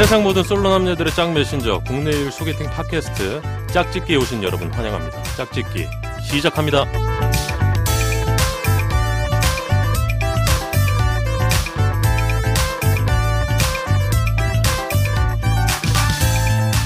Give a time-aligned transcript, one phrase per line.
[0.00, 5.22] 세상 모든 솔로 남녀들의 짝 메신저 국내 일 소개팅 팟캐스트 짝짓기에 오신 여러분 환영합니다.
[5.36, 5.86] 짝짓기
[6.22, 6.86] 시작합니다.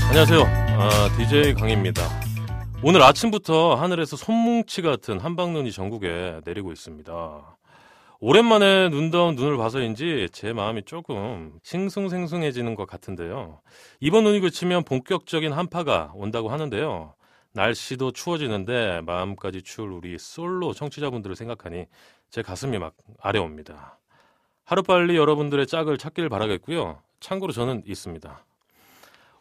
[0.09, 0.43] 안녕하세요.
[0.43, 2.03] 아, DJ 강입니다.
[2.83, 7.54] 오늘 아침부터 하늘에서 손뭉치 같은 한방눈이 전국에 내리고 있습니다.
[8.27, 13.61] 오랜만에 눈다운 눈을 봐서인지 제 마음이 조금 싱숭생숭해지는 것 같은데요.
[14.01, 17.13] 이번 눈이 그치면 본격적인 한파가 온다고 하는데요.
[17.53, 21.85] 날씨도 추워지는데 마음까지 추울 우리 솔로 청취자분들을 생각하니
[22.31, 23.99] 제 가슴이 막 아려옵니다.
[24.65, 27.03] 하루빨리 여러분들의 짝을 찾길 바라겠고요.
[27.21, 28.43] 참고로 저는 있습니다.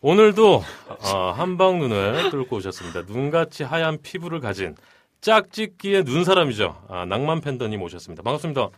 [0.01, 3.03] 오늘도 어, 한방 눈을 뚫고 오셨습니다.
[3.03, 4.75] 눈같이 하얀 피부를 가진
[5.23, 6.83] 짝짓기의 눈사람이죠.
[6.89, 8.23] 아, 낭만 팬더님 오셨습니다.
[8.23, 8.69] 반갑습니다.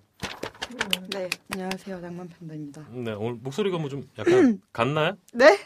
[1.15, 2.01] 네, 안녕하세요.
[2.01, 2.85] 낭만 팬더입니다.
[2.91, 5.15] 네, 오늘 목소리가 뭐 좀 약간 갔나요?
[5.33, 5.57] 네?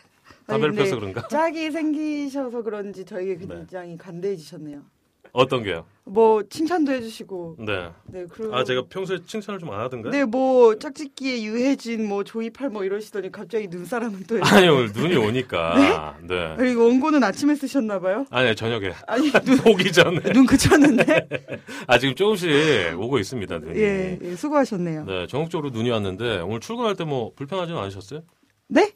[0.46, 1.28] 담배를 아니, 펴서 그런가?
[1.28, 3.48] 짝이 생기셔서 그런지 저에게 네.
[3.48, 4.84] 굉장히 간대해지셨네요.
[5.32, 5.86] 어떤 게요?
[6.06, 7.92] 뭐 칭찬도 해주시고, 네.
[8.08, 10.12] 네 그리고 아, 제가 평소에 칭찬을 좀 안 하던가요?
[10.12, 16.18] 네, 뭐 짝짓기에 유해진, 뭐 조이팔 뭐 이러시더니 갑자기 눈사람은 또 아니, 오늘 눈이 오니까.
[16.24, 16.56] 네.
[16.58, 18.26] 그리고 원고는 아침에 쓰셨나 봐요.
[18.32, 18.92] 아니, 저녁에.
[19.08, 20.20] 아니 눈, 오기 전에.
[20.34, 21.30] 눈 그쳤는데.
[21.86, 22.50] 아, 지금 조금씩
[22.98, 23.80] 오고 있습니다, 눈이.
[23.80, 25.06] 예, 예, 수고하셨네요.
[25.06, 28.22] 네, 전국적으로 눈이 왔는데, 오늘 출근할 때 뭐 불편하지는 않으셨어요?
[28.68, 28.92] 네?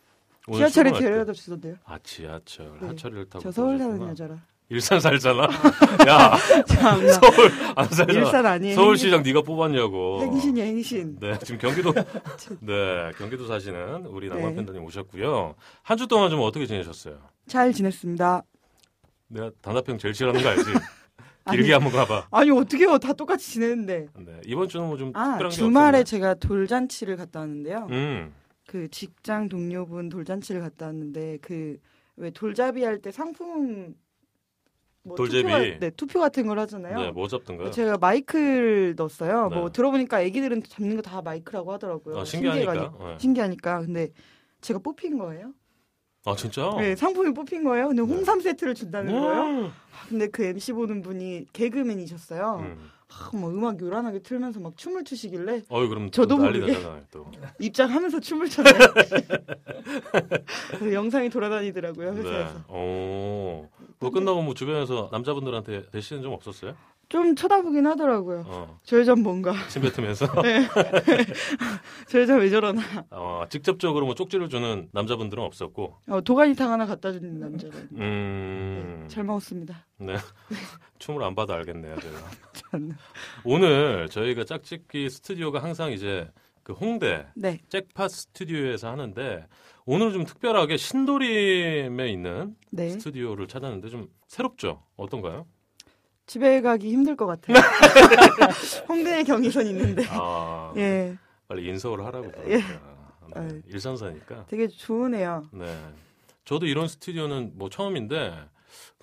[0.52, 0.92] 지하철에.
[0.92, 1.75] 데려다 주던데요.
[1.86, 2.72] 아, 지하철.
[2.81, 2.88] 네.
[2.88, 3.44] 하철을 타고.
[3.44, 4.02] 저 서울 사는.
[4.09, 4.36] 여자라.
[4.69, 5.44] 일산 살잖아.
[6.08, 6.36] 야.
[6.38, 8.14] 서울 안 살잖아.
[8.14, 8.75] 일산 아니에요.
[8.75, 10.22] 서울시장 네가 뽑았냐고.
[10.23, 11.17] 행신이야 행신.
[11.19, 11.94] 네, 지금 경기도
[12.61, 14.56] 네 경기도 사시는 우리 낭만 네.
[14.58, 15.56] 팬더님 오셨고요.
[15.84, 17.19] 한 주 동안 좀 어떻게 지내셨어요?
[17.47, 18.44] 잘 지냈습니다.
[19.28, 20.64] 내가 단답형 제일 싫어하는 거 알지?
[21.45, 21.58] 아니.
[21.58, 22.28] 길게 한번 가봐.
[22.31, 22.97] 아니 어떻게요?
[22.97, 24.08] 다 똑같이 지냈는데.
[24.17, 26.03] 네, 이번 주는 뭐좀 아 특별한 게 주말에?
[26.03, 27.88] 제가 돌잔치를 갔다 왔는데요.
[27.91, 28.34] 음,
[28.66, 31.78] 그 직장 동료분 돌잔치를 갔다 왔는데 그
[32.16, 33.95] 왜 돌잡이 할 때 상품
[35.03, 35.44] 뭐 돌제비.
[35.50, 36.97] 투표, 네 투표 같은 걸 하잖아요.
[37.00, 37.72] 네, 뭐 잡던가요?
[37.72, 39.50] 제가 마이크를 넣었어요.
[39.50, 39.56] 네.
[39.58, 42.19] 뭐 들어보니까 애기들은 잡는 거 다 마이크라고 하더라고요.
[42.19, 42.72] 아, 신기하니까.
[42.74, 43.08] 신기해가지고.
[43.09, 43.18] 네.
[43.19, 43.80] 신기하니까.
[43.81, 44.09] 근데
[44.62, 45.52] 제가 뽑힌 거예요.
[46.25, 46.69] 아 진짜?
[46.78, 47.90] 네, 상품이 뽑힌 거예요.
[47.90, 48.08] 근데 네.
[48.08, 49.44] 홍삼 세트를 준다는 거예요.
[49.44, 49.66] 음.
[49.66, 52.59] 아, 근데 그 MC 보는 분이 개그맨이셨어요.
[52.62, 52.90] 음.
[53.19, 56.74] 아, 막 음악 요란하게 틀면서 막 춤을 추시길래 어이 그럼 저도 모르게.
[56.74, 57.31] 나잖아요 또.
[57.59, 58.79] 입장하면서 춤을 췄어요.
[60.79, 62.19] 그 영상이 돌아다니더라고요 네.
[62.22, 62.59] 회사에서.
[62.69, 63.69] 오.
[64.00, 66.75] 그거 끝나고 뭐 주변에서 남자분들한테 대시는 좀 없었어요?
[67.09, 68.44] 좀 쳐다보긴 하더라고요.
[68.47, 68.80] 어.
[68.84, 70.25] 저 여자 뭔가 침 뱉으면서
[72.08, 72.81] 저 여자 왜 저러나.
[73.12, 75.97] 어, 직접적으로 뭐 쪽지를 주는 남자분들은 없었고.
[76.08, 77.78] 어, 도가니탕 하나 갖다 주는 남자가.
[77.97, 79.00] 음.
[79.03, 79.86] 네, 잘 먹었습니다.
[80.00, 80.16] 네.
[81.00, 82.18] 춤을 안 봐도 알겠네요, 제가.
[82.53, 82.92] 참.
[83.44, 86.30] 오늘 저희가 짝짓기 스튜디오가 항상 이제
[86.63, 89.46] 그 홍대 네, 잭팟 스튜디오에서 하는데
[89.86, 92.90] 오늘은 좀 특별하게 신도림에 있는 네.
[92.90, 94.81] 스튜디오를 찾았는데 좀 새롭죠?
[94.96, 95.46] 어떤가요?
[96.25, 97.57] 집에 가기 힘들 것 같아요.
[98.88, 100.06] 홍대에 경의선 있는데.
[100.09, 101.17] 아, 예,
[101.47, 102.61] 빨리 인서울 하라고 예.
[102.61, 102.67] 그러니까.
[103.35, 103.61] 네, 아유.
[103.67, 104.45] 일산사니까.
[104.47, 105.47] 되게 좋으네요.
[105.51, 105.66] 네.
[106.45, 108.33] 저도 이런 스튜디오는 뭐 처음인데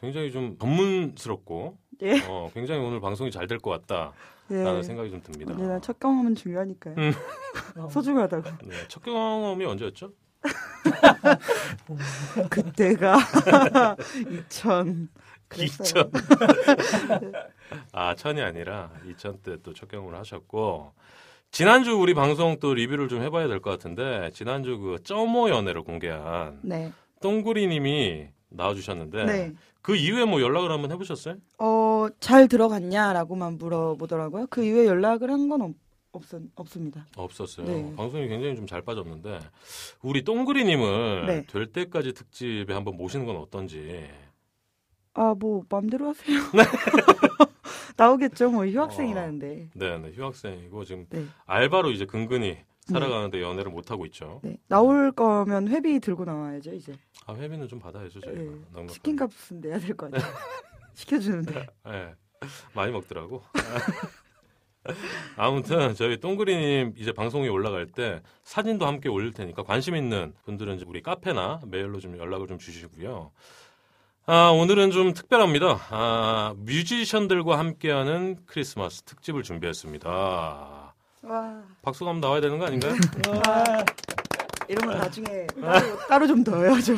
[0.01, 3.79] 굉장히 좀 전문스럽고 예, 어, 굉장히 오늘 방송이 잘 될것 예.
[3.79, 4.13] 같다
[4.49, 5.53] 라는 생각이 좀 듭니다.
[5.53, 6.95] 언제나 첫 경험은 중요하니까요.
[6.99, 7.13] 음.
[7.91, 8.51] 소중하다고.
[8.67, 10.13] 네, 첫 경험이 언제였죠?
[12.49, 13.19] 그때가
[14.49, 15.09] 2000.
[15.51, 16.11] 그랬어요.
[16.11, 17.33] 2000.
[17.93, 20.93] 아, 천이 아니라 2000때또첫 경험을 하셨고
[21.51, 26.61] 지난주 우리 방송 또 리뷰를 좀 해봐야 될 것 같은데 지난주 그 점오 연애를 공개한
[26.63, 26.93] 네.
[27.21, 29.53] 똥구리님이 나와주셨는데 네.
[29.83, 31.37] 그 이후에 뭐 연락을 한번 해보셨어요?
[31.59, 34.47] 어, 잘 들어갔냐라고만 물어보더라고요.
[34.51, 35.73] 그 이후에 연락을 한 건 없,
[36.13, 36.23] 없,
[36.57, 37.07] 없습니다.
[37.17, 37.67] 없었어요.
[37.67, 37.95] 네.
[37.97, 39.41] 방송이 굉장히 좀 잘 빠졌는데
[40.03, 41.47] 우리 똥구리님을 네.
[41.47, 44.09] 될 때까지 특집에 한번 모시는 건 어떤지.
[45.15, 46.39] 아, 뭐, 맘대로 하세요.
[47.97, 48.51] 나오겠죠.
[48.51, 49.71] 뭐, 휴학생이라는데.
[49.75, 51.25] 네, 네, 휴학생이고 지금 네.
[51.47, 54.41] 알바로 이제 근근히 살아가는데 연애를 못 하고 있죠.
[54.43, 54.57] 네.
[54.69, 56.93] 나올 거면 회비 들고 나와야죠, 이제.
[57.27, 58.41] 아 회비는 좀 받아야죠 저희가.
[58.75, 58.87] 네.
[58.87, 60.23] 치킨값은 내야 될 거 아니에요.
[60.95, 61.67] 시켜주는데.
[61.87, 62.15] 네,
[62.75, 63.43] 많이 먹더라고.
[65.37, 71.03] 아무튼 저희 똥그리님 이제 방송에 올라갈 때 사진도 함께 올릴 테니까 관심 있는 분들은 우리
[71.03, 73.31] 카페나 메일로 좀 연락을 좀 주시고요.
[74.33, 75.81] 아, 오늘은 좀 특별합니다.
[75.91, 80.09] 아, 뮤지션들과 함께하는 크리스마스 특집을 준비했습니다.
[80.09, 81.63] 와.
[81.83, 82.93] 박수가 한번 나와야 되는 거 아닌가요?
[83.29, 83.85] 와.
[84.69, 86.95] 이런 건 나중에 따로, 따로 좀더 해야죠.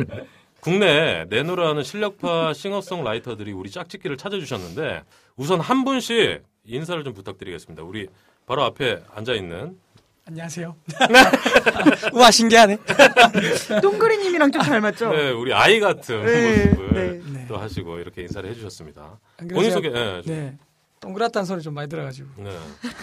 [0.62, 5.02] 국내 내노라는 실력파 싱어송라이터들이 우리 짝짓기를 찾아주셨는데
[5.36, 7.82] 우선 한 분씩 인사를 좀 부탁드리겠습니다.
[7.82, 8.08] 우리
[8.46, 9.78] 바로 앞에 앉아 있는
[10.24, 10.76] 안녕하세요.
[12.14, 12.78] 우와 신기하네.
[13.82, 15.10] 동그리님이랑 좀 닮았죠?
[15.10, 17.32] 네, 우리 아이 같은 네, 모습을 네.
[17.32, 17.46] 네.
[17.48, 19.18] 또 하시고 이렇게 인사를 해주셨습니다.
[19.50, 19.90] 본인 소개.
[19.90, 20.22] 네.
[20.24, 20.56] 네.
[21.00, 22.28] 동그랗다는 소리 좀 많이 들어가지고.
[22.36, 22.50] 네.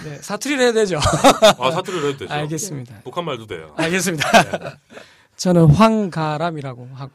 [0.05, 0.15] 네.
[0.21, 0.97] 사투리를 해야 되죠.
[1.59, 2.33] 아 사투리를 해도 되죠.
[2.33, 3.01] 알겠습니다.
[3.03, 3.73] 북한 말도 돼요.
[3.75, 4.79] 알겠습니다.
[5.35, 7.11] 저는 황가람이라고 하고,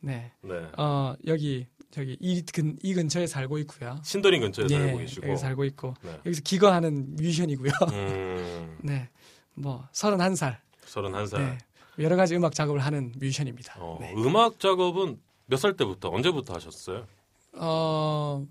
[0.00, 0.32] 네.
[0.42, 0.54] 네.
[0.78, 4.00] 어, 여기, 저기, 이, 근, 이 근처에 살고 있고요.
[4.02, 5.28] 신도림 근처에 예, 살고 계시고.
[5.28, 6.10] 여기 살고 있고, 네.
[6.26, 7.70] 여기서 기거하는 뮤지션이고요.
[7.92, 9.08] 음, 네.
[9.56, 10.56] 뭐, 31살.
[10.86, 11.38] 31살.
[11.38, 11.58] 네.
[11.98, 13.74] 여러 가지 음악 작업을 하는 뮤지션입니다.
[13.78, 14.12] 어, 네.
[14.16, 17.06] 음악 작업은 몇 살 때부터 언제부터 하셨어요?
[17.54, 18.44] 어,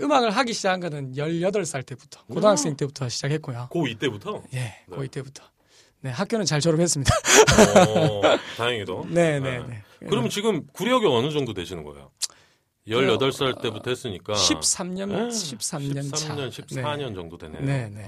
[0.00, 3.68] 음악을 하기 시작한 거는 18살 때부터, 고등학생 때부터 시작했고요.
[3.72, 4.42] 고2 때부터?
[4.54, 4.86] 예, 네.
[4.90, 5.42] 고2 때부터.
[6.00, 7.12] 네, 학교는 잘 졸업했습니다.
[7.88, 8.20] 어,
[8.58, 9.06] 다행히도.
[9.08, 9.66] 네, 네, 네.
[10.00, 10.06] 네.
[10.08, 12.10] 그럼 지금 구력이 어느 정도 되시는 거예요?
[12.86, 15.28] 18살 때부터 했으니까 13년, 네.
[15.28, 16.34] 13년 차.
[16.36, 17.62] 13년, 14년 정도 되네요.
[17.62, 18.04] 네, 네.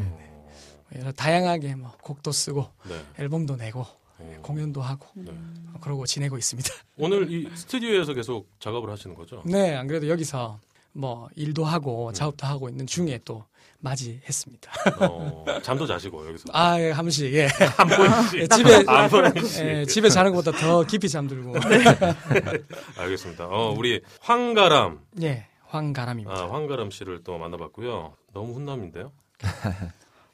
[0.95, 3.01] 어, 여러 다양하게 뭐 곡도 쓰고 네.
[3.19, 3.87] 앨범도 내고
[4.19, 4.39] 어.
[4.43, 5.33] 공연도 하고 네.
[5.81, 6.71] 그러고 지내고 있습니다.
[6.99, 9.43] 오늘 이 스튜디오에서 계속 작업을 하시는 거죠?
[9.45, 10.59] 네, 안 그래도 여기서
[10.93, 11.71] 뭐 일도 네.
[11.71, 13.45] 하고 작업도 하고 있는 중에 또
[13.81, 14.73] 맞이했습니다.
[15.01, 17.47] 어, 잠도 자시고 여기서 아, 예, 한 번씩 예.
[17.77, 21.55] 한 번씩 예, 집에 한 번씩 예, 집에 자는 것보다 더 깊이 잠들고.
[22.97, 23.47] 알겠습니다.
[23.47, 26.35] 어, 우리 황가람 예, 황가람입니다.
[26.35, 28.15] 아, 황가람 씨를 또 만나봤고요.
[28.33, 29.13] 너무 훈남인데요?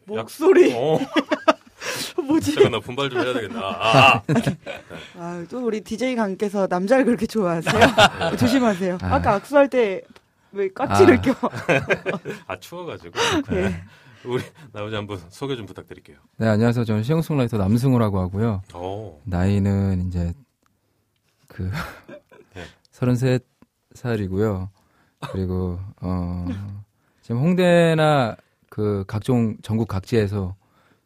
[0.06, 0.99] 목소리 어,
[2.26, 2.54] 뭐지?
[2.54, 3.58] 잠깐 나 분발 좀 해야 되겠다.
[3.60, 4.22] 아, 아.
[5.19, 8.37] 아, 또 우리 DJ 강께서 남자를 그렇게 좋아하세요?
[8.38, 8.99] 조심하세요.
[9.02, 9.14] 아.
[9.16, 10.02] 아까 악수할 때
[10.52, 11.20] 왜 깍지를 아.
[11.22, 11.34] 껴?
[12.46, 13.19] 아, 추워가지고.
[13.52, 13.75] 예.
[14.25, 16.19] 우리 나머지 한번 소개 좀 부탁드릴게요.
[16.37, 16.84] 네, 안녕하세요.
[16.84, 18.62] 저는 시영송라이터 남승우라고 하고요.
[18.75, 20.32] 오, 나이는 이제
[21.49, 21.70] 그
[22.54, 22.64] 네.
[22.93, 24.69] 33살이고요.
[25.32, 26.46] 그리고 어
[27.22, 28.37] 지금 홍대나
[28.73, 30.57] 그 각종 전국 각지에서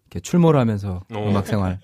[0.05, 1.29] 이렇게 출몰 하면서 오.
[1.29, 1.81] 음악 생활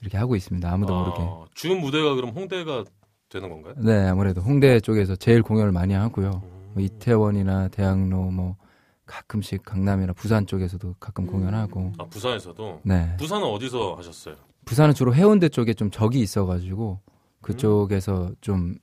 [0.00, 0.72] 이렇게 하고 있습니다.
[0.72, 1.18] 아무도 모르게.
[1.20, 2.82] 어, 주 무대가 그럼 홍대가
[3.28, 3.74] 되는 건가요?
[3.76, 6.40] 네, 아무래도 홍대 쪽에서 제일 공연을 많이 하고요.
[6.42, 6.70] 음.
[6.72, 8.56] 뭐 이태원이나 대학로 뭐
[9.04, 11.92] 가끔씩 강남이나 부산 쪽에서도 가끔 공연하고.
[11.98, 12.80] 아, 부산에서도?
[12.84, 13.14] 네.
[13.18, 14.36] 부산은 어디서 하셨어요?
[14.64, 17.00] 부산은 주로 해운대 쪽에 좀 적이 있어가지고
[17.42, 18.76] 그쪽에서 좀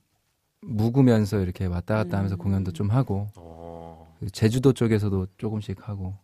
[0.60, 2.38] 묵으면서 이렇게 왔다 갔다 하면서 음.
[2.38, 3.60] 공연도 좀 하고 어,
[4.32, 6.16] 제주도 쪽에서도 조금씩 하고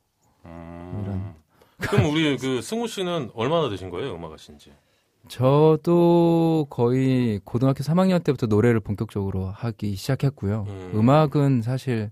[0.44, 1.34] 음.
[1.78, 4.14] 그럼 우리 그 승우 씨는 얼마나 되신 거예요?
[4.14, 4.72] 음악 하신지?
[5.28, 10.64] 저도 거의 고등학교 3학년 때부터 노래를 본격적으로 하기 시작했고요.
[10.68, 10.90] 음.
[10.94, 11.10] 음.
[11.10, 12.10] 악은 사실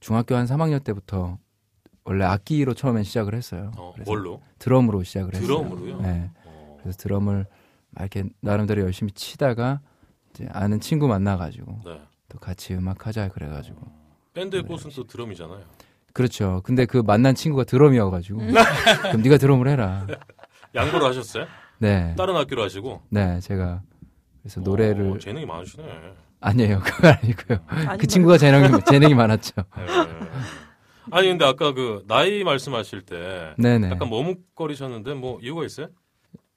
[0.00, 1.38] 중학교 한 3학년 때부터
[2.04, 3.72] 원래 악기로 처음엔 시작을 했어요.
[3.76, 4.40] 어, 뭘로?
[4.58, 5.46] 드럼으로 시작을 했어요.
[5.46, 6.00] 드럼으로요?
[6.00, 6.30] 네.
[6.44, 7.46] 어, 그래서 드럼을
[7.90, 9.80] 막 이렇게 나름대로 열심히 치다가
[10.30, 12.00] 이제 아는 친구 만나가지고 네.
[12.28, 13.80] 또 같이 음악 하자 그래가지고
[14.38, 15.60] 밴드의 꽃은 또 드럼이잖아요.
[16.12, 16.60] 그렇죠.
[16.64, 18.38] 근데 그 만난 친구가 드럼이어가지고
[19.10, 20.06] 그럼 네가 드럼을 해라.
[20.74, 21.46] 양보를 하셨어요?
[21.78, 23.02] 네, 다른 악기로 하시고?
[23.10, 23.82] 네 제가
[24.42, 25.84] 그래서 노래를 어, 재능이 많으시네.
[26.40, 27.58] 아니에요 그건 아니고요.
[27.66, 29.52] 아니, 그 친구가 재능이 재능이 많았죠.
[29.76, 29.86] 네.
[31.10, 33.90] 아니 근데 아까 그 나이 말씀하실 때 네네.
[33.90, 35.88] 약간 머뭇거리셨는데 뭐 이유가 있어요?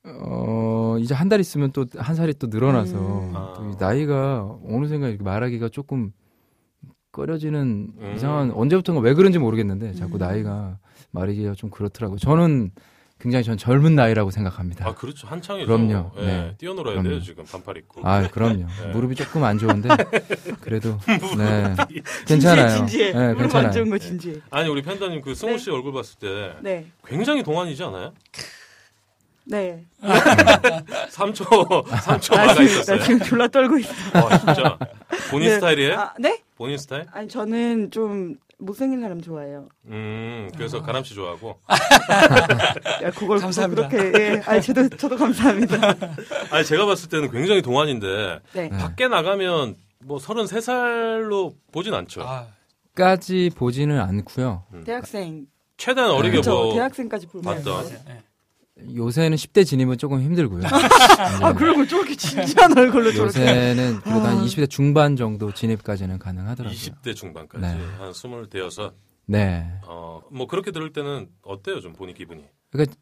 [0.03, 3.35] 어 이제 한 달 있으면 또 한 살이 또 늘어나서 음.
[3.35, 3.53] 아.
[3.57, 6.11] 또이 나이가 어느샌가 이렇게 말하기가 조금
[7.11, 8.13] 꺼려지는 음.
[8.15, 10.19] 이상한 언제부턴가 왜 그런지 모르겠는데 자꾸 음.
[10.19, 10.77] 나이가
[11.11, 12.17] 말하기가 좀 그렇더라고요.
[12.19, 12.71] 저는
[13.19, 14.87] 굉장히 전 젊은 나이라고 생각합니다.
[14.87, 15.67] 아 그렇죠 한창이죠.
[15.67, 16.11] 그럼요.
[16.17, 16.55] 예, 네.
[16.57, 17.09] 뛰어놀아야 그럼요.
[17.09, 18.01] 돼요 지금 반팔 입고.
[18.03, 18.65] 아, 그럼요.
[18.65, 18.87] 네.
[18.93, 19.89] 무릎이 조금 안 좋은데
[20.61, 20.97] 그래도
[21.37, 21.75] 네
[22.25, 22.77] 괜찮아요.
[22.77, 23.11] 진지해.
[23.11, 23.89] 네, 무릎 안 좋은 괜찮아요.
[23.91, 24.35] 거 진지해.
[24.49, 25.57] 아니 우리 팬더님 그 승우 네.
[25.59, 26.87] 씨 얼굴 봤을 때 네.
[27.05, 28.13] 굉장히 동안이지 않아요?
[29.45, 29.85] 네.
[31.11, 31.45] 3초
[31.85, 32.97] 3초 나 나가 지금, 있었어요.
[32.97, 33.91] 나 지금 졸라 떨고 있어.
[34.15, 34.79] 와 진짜
[35.29, 35.55] 본인 네.
[35.55, 35.99] 스타일이에요?
[35.99, 36.41] 아, 네?
[36.61, 37.07] 본인 스타일?
[37.11, 39.67] 아니, 저는 좀 못생긴 사람 좋아해요.
[39.87, 40.81] 음 그래서 아.
[40.83, 41.59] 가람 씨 좋아하고.
[43.01, 43.87] 야, 그걸 감사합니다.
[43.87, 44.41] 그렇게, 예.
[44.45, 45.75] 아니, 저도, 저도 감사합니다.
[46.51, 48.69] 아니 제가 봤을 때는 굉장히 동안인데 네.
[48.69, 48.77] 네.
[48.77, 52.21] 밖에 나가면 뭐 33살로 보진 않죠.
[52.21, 52.45] 아,
[52.93, 54.63] 까지 보지는 않고요.
[54.85, 55.47] 대학생.
[55.77, 57.81] 최대한 어리게 그쵸, 뭐 대학생까지 볼만 맞다.
[58.05, 58.21] 네.
[58.95, 60.63] 요새는 10대 진입은 조금 힘들고요.
[61.41, 63.41] 아, 그리고 저렇게 진지한 얼굴로 저렇게.
[63.41, 64.43] 요새는 그래도 한 아.
[64.43, 66.77] 20대 중반 정도 진입까지는 가능하더라고요.
[66.77, 67.79] 20대 중반까지 네.
[67.99, 68.93] 한 20, 대여섯.
[69.27, 69.67] 네.
[69.85, 72.43] 어, 뭐 그렇게 들을 때는 어때요, 좀 본인 기분이?
[72.71, 72.95] 그러니까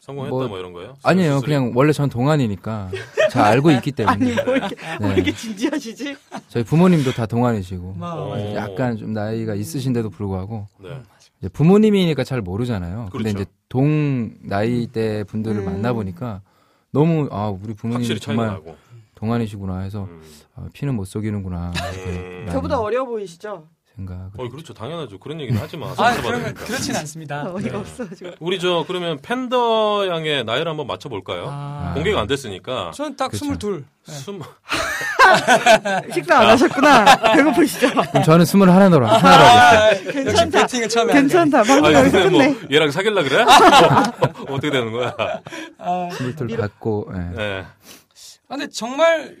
[0.00, 0.94] 성공했다 뭐- 뭐, 이런 거예요?
[1.02, 1.34] 아니에요.
[1.34, 1.46] 수술이?
[1.54, 2.90] 그냥 원래 전 동안이니까
[3.30, 4.32] 잘 알고 있기 때문에.
[4.32, 5.14] 아니, 뭐 이렇게, 뭐 네.
[5.16, 6.16] 이렇게 진지하시지?
[6.48, 8.54] 저희 부모님도 다 동안이시고 뭐, 어.
[8.54, 10.98] 약간 좀 나이가 있으신데도 불구하고 네.
[11.40, 13.08] 이제 부모님이니까 잘 모르잖아요.
[13.10, 13.38] 근데 그렇죠.
[13.40, 15.64] 이제 동 나이 대 분들을 음.
[15.64, 16.42] 만나 보니까
[16.92, 17.74] 너무 아 우리
[18.18, 18.76] 차이가 정말 나고.
[19.14, 20.22] 동안이시구나 해서 음.
[20.54, 22.36] 아, 피는 못 속이는구나 이렇게 음.
[22.40, 23.68] 많이 저보다 어려 보이시죠?
[24.00, 24.30] 생각을.
[24.36, 24.72] 어, 그렇죠.
[24.74, 25.18] 당연하죠.
[25.18, 25.92] 그런 얘기는 하지 마.
[25.96, 26.54] 아, 그러면.
[26.54, 27.52] 그렇진 않습니다.
[27.52, 27.76] 어이가 네.
[27.76, 28.30] 없어가지고.
[28.40, 31.46] 우리 저 그러면 팬더 양의 나이를 한번 맞춰 볼까요?
[31.48, 32.92] 아, 공개가 안 됐으니까.
[32.94, 33.46] 저는 딱 그쵸.
[33.46, 33.84] 22.
[34.06, 34.12] 네.
[34.12, 34.40] 숨,
[36.12, 37.04] 식사 안 하셨구나.
[37.36, 37.90] 배고프시죠?
[37.90, 39.06] 그럼 저는 스물 하나로 하나로.
[39.08, 40.66] 아, 괜찮다.
[40.66, 41.62] 괜찮다.
[41.62, 42.56] 방금 여기서 뭐 끝내.
[42.72, 43.42] 얘랑 사귈라 그래?
[43.44, 43.46] 어,
[44.48, 45.14] 어떻게 되는 거야?
[45.78, 47.36] 아, 스물둘 받고 예.
[47.36, 47.64] 네.
[48.48, 49.36] 아, 근데 정말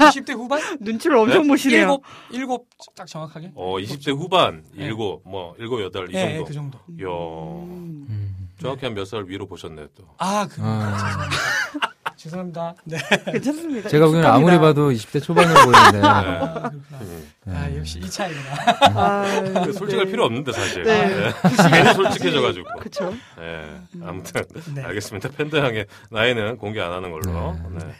[0.00, 0.60] 20대 후반?
[0.80, 1.48] 눈치를 엄청 네?
[1.48, 1.80] 보시네요.
[1.80, 3.52] 일곱, 일곱 딱 정확하게.
[3.54, 4.86] 어, 20대 후반, 네.
[4.86, 6.44] 일곱, 뭐, 일곱, 여덟, 이 예, 예, 정도.
[6.44, 6.78] 그 정도.
[6.98, 8.06] 이야, 음.
[8.08, 8.48] 음.
[8.60, 10.04] 정확히 한 몇 살 위로 보셨네, 또.
[10.18, 11.28] 아, 그, 아,
[12.16, 12.74] 죄송합니다.
[12.84, 12.96] 네.
[13.32, 13.88] 괜찮습니다.
[13.90, 14.30] 제가 보기에는.
[14.30, 15.98] 아무리 봐도 20대 초반으로 보이는데.
[16.00, 16.06] 네.
[16.06, 16.70] 아.
[17.02, 17.28] 음.
[17.48, 18.54] 아, 역시 이 차이구나.
[18.94, 20.10] 아, 솔직할 네.
[20.10, 20.84] 필요 없는데, 사실.
[20.84, 21.06] 네.
[21.06, 21.30] 네.
[21.70, 22.66] 괜히 솔직해져가지고.
[22.80, 23.12] 그쵸.
[23.38, 23.80] 네.
[24.02, 24.42] 아무튼,
[24.74, 24.82] 네.
[24.84, 25.28] 알겠습니다.
[25.36, 27.52] 팬더 양의 나이는 공개 안 하는 걸로.
[27.72, 27.94] 네.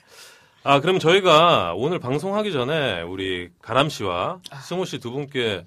[0.64, 0.70] 네.
[0.70, 4.56] 아, 그럼 저희가 오늘 방송하기 전에 우리 가람 씨와 아.
[4.60, 5.66] 승우 씨두 분께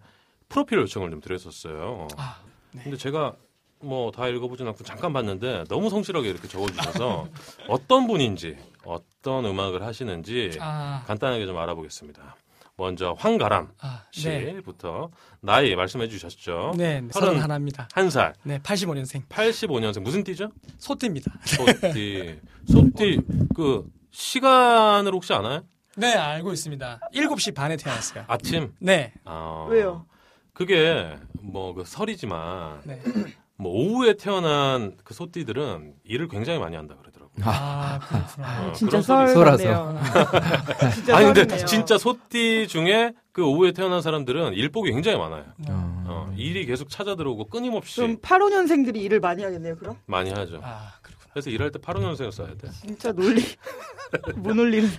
[0.50, 2.08] 프로필 요청을 좀 드렸었어요.
[2.18, 2.38] 아,
[2.72, 2.82] 네.
[2.84, 3.34] 근데 제가
[3.80, 7.28] 뭐 다 읽어보진 않고 잠깐 봤는데 너무 성실하게 이렇게 적어주셔서
[7.70, 12.36] 어떤 분인지 어떤 음악을 하시는지 아, 간단하게 좀 알아보겠습니다.
[12.76, 14.56] 먼저 황가람 아, 네.
[14.56, 15.10] 씨부터
[15.42, 16.74] 나이 말씀해 주셨죠?
[16.78, 17.88] 네, 네, 서른 하나입니다.
[17.94, 19.28] 한 살, 네, 85년생.
[19.28, 20.50] 85년생 무슨 띠죠?
[20.78, 21.32] 소띠입니다.
[21.46, 23.20] 소띠, 소띠
[23.56, 23.88] 그
[24.18, 25.62] 시간을 혹시 아나요?
[25.96, 27.00] 네, 알고 있습니다.
[27.14, 28.24] 7시 반에 태어났어요.
[28.28, 28.74] 아침?
[28.80, 30.06] 네, 아, 왜요?
[30.54, 33.00] 그게 뭐 그 설이지만 네.
[33.60, 37.32] 뭐 오후에 태어난 그 소띠들은 일을 굉장히 많이 한다 그러더라고.
[37.40, 38.68] 요 아, 그렇구나.
[38.70, 39.96] 어, 진짜 썰 썰어서.
[40.96, 41.66] 진짜 아니 근데 썰이네요.
[41.68, 45.46] 진짜 소띠 중에 그 오후에 태어난 사람들은 일복이 굉장히 많아요.
[45.70, 46.04] 어.
[46.08, 49.96] 어, 일이 계속 찾아 들어오고 끊임없이 좀 85년생들이 일을 많이 하겠네요, 그럼?
[50.08, 50.60] 많이 하죠.
[50.64, 50.94] 아,
[51.38, 52.68] 그래서 일할 때 8호년생을 써야 돼.
[52.82, 53.44] 진짜 논리.
[54.38, 54.90] 못 놀리는.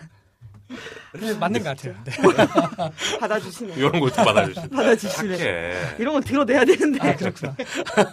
[1.20, 1.96] 네, 맞는 것 같아요.
[2.04, 2.12] 네.
[3.18, 3.74] 받아주시네.
[3.74, 4.68] 이런 것도 받아주시.
[4.68, 5.36] 받아주시네.
[5.36, 5.96] 착해.
[5.98, 7.00] 이런 건 들어내야 되는데.
[7.08, 7.56] 아, 그렇구나.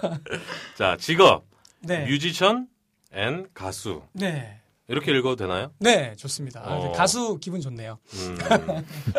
[0.76, 1.46] 자 직업
[1.82, 2.08] 네.
[2.08, 2.68] 뮤지션
[3.14, 4.60] and 가수 네.
[4.88, 5.72] 이렇게 읽어도 되나요?
[5.78, 6.62] 네, 좋습니다.
[6.66, 6.92] 아, 어.
[6.94, 8.00] 가수 기분 좋네요.
[8.14, 8.38] 음,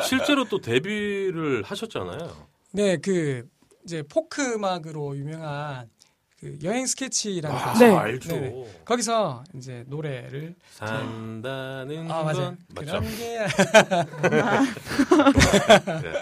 [0.03, 2.49] 실제로 또 데뷔를 하셨잖아요.
[2.73, 3.47] 네, 그
[3.85, 5.89] 이제 포크 음악으로 유명한
[6.39, 7.85] 그 여행 스케치라는 아, 가수.
[7.85, 7.95] 네.
[7.97, 8.29] 알죠.
[8.29, 8.83] 네네.
[8.85, 12.57] 거기서 이제 노래를 산다는 아 맞아요.
[12.75, 13.39] 그런 게
[16.03, 16.13] 네.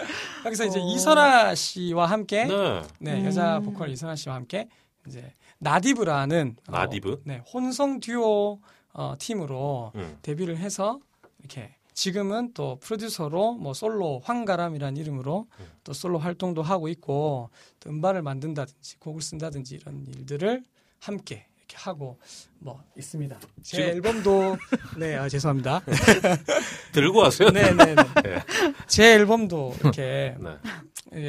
[0.43, 0.85] 거기서 이제 어.
[0.87, 3.25] 이선아 씨와 함께 네, 네.
[3.25, 3.65] 여자 음.
[3.65, 4.69] 보컬 이선아 씨와 함께
[5.05, 7.23] 이제 나디브라는 어, 나디브?
[7.25, 8.61] 네 혼성 듀오
[8.93, 10.17] 어, 팀으로 음.
[10.21, 10.99] 데뷔를 해서
[11.39, 15.65] 이렇게 지금은 또 프로듀서로 뭐 솔로 황가람이라는 이름으로 음.
[15.85, 17.49] 또 솔로 활동도 하고 있고
[17.79, 20.63] 또 음반을 만든다든지 곡을 쓴다든지 이런 일들을
[20.99, 22.19] 함께 이렇게 하고
[22.59, 23.39] 뭐 있습니다.
[23.63, 24.57] 제 지금- 앨범도
[24.99, 25.81] 네 아, 죄송합니다.
[26.91, 27.49] 들고 왔어요.
[27.49, 27.95] 네네네.
[27.95, 28.43] 네.
[28.87, 30.57] 제 앨범도 이렇게 네.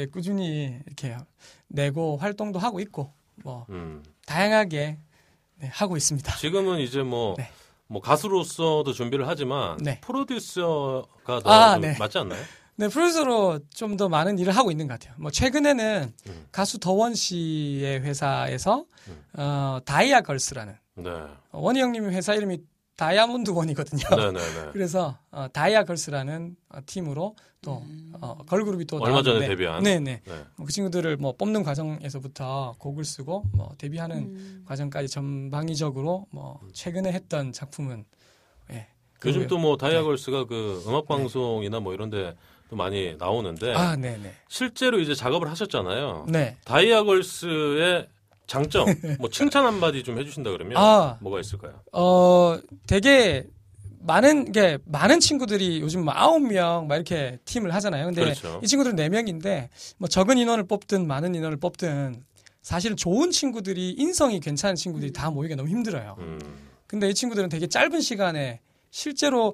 [0.01, 1.15] 예, 꾸준히 이렇게
[1.69, 4.03] 내고 활동도 하고 있고 뭐 음.
[4.25, 4.97] 다양하게
[5.59, 6.35] 네, 하고 있습니다.
[6.35, 7.49] 지금은 이제 뭐, 네.
[7.87, 9.99] 뭐 가수로서도 준비를 하지만 네.
[10.01, 11.95] 프로듀서가 더 아, 좀 네.
[11.97, 12.41] 맞지 않나요?
[12.75, 15.15] 네, 프로듀서로 좀 더 많은 일을 하고 있는 것 같아요.
[15.17, 16.45] 뭐 최근에는 음.
[16.51, 19.23] 가수 더원 씨의 회사에서 음.
[19.37, 21.09] 어, 다이아 걸스라는 네.
[21.09, 22.59] 어, 원희 형님 회사 이름이
[22.97, 24.03] 다이아몬드 원이거든요.
[24.09, 24.71] 네네네.
[24.73, 27.83] 그래서 어, 다이아 걸스라는 어, 팀으로 또
[28.19, 29.83] 어, 걸그룹이 또 얼마 전에 나왔는데 데뷔한.
[29.83, 30.21] 네네.
[30.25, 30.45] 네.
[30.57, 34.65] 뭐그 친구들을 뭐 뽑는 과정에서부터 곡을 쓰고 뭐 데뷔하는 음.
[34.67, 38.03] 과정까지 전방위적으로 뭐 최근에 했던 작품은
[38.71, 38.87] 예.
[39.25, 39.61] 요즘 그거요.
[39.61, 39.87] 또뭐 네.
[39.87, 42.35] 다이아 걸스가 그 음악 방송이나 뭐 이런데
[42.69, 44.33] 또 많이 나오는데 아, 네네.
[44.49, 46.25] 실제로 이제 작업을 하셨잖아요.
[46.29, 46.57] 네.
[46.65, 48.07] 다이아 걸스의
[48.47, 48.85] 장점,
[49.19, 51.17] 뭐 칭찬 한마디 좀 해주신다 그러면 아.
[51.21, 51.81] 뭐가 있을까요?
[51.91, 53.45] 어, 되게
[53.99, 58.05] 많은 게 많은 친구들이 요즘 뭐 아홉 명 막 이렇게 팀을 하잖아요.
[58.05, 58.59] 근데 그렇죠.
[58.63, 62.23] 이 친구들은 네 명인데 뭐 적은 인원을 뽑든 많은 인원을 뽑든
[62.61, 66.15] 사실은 좋은 친구들이 인성이 괜찮은 친구들이 다 모이기가 너무 힘들어요.
[66.19, 66.39] 음,
[66.85, 68.61] 근데 이 친구들은 되게 짧은 시간에
[68.91, 69.53] 실제로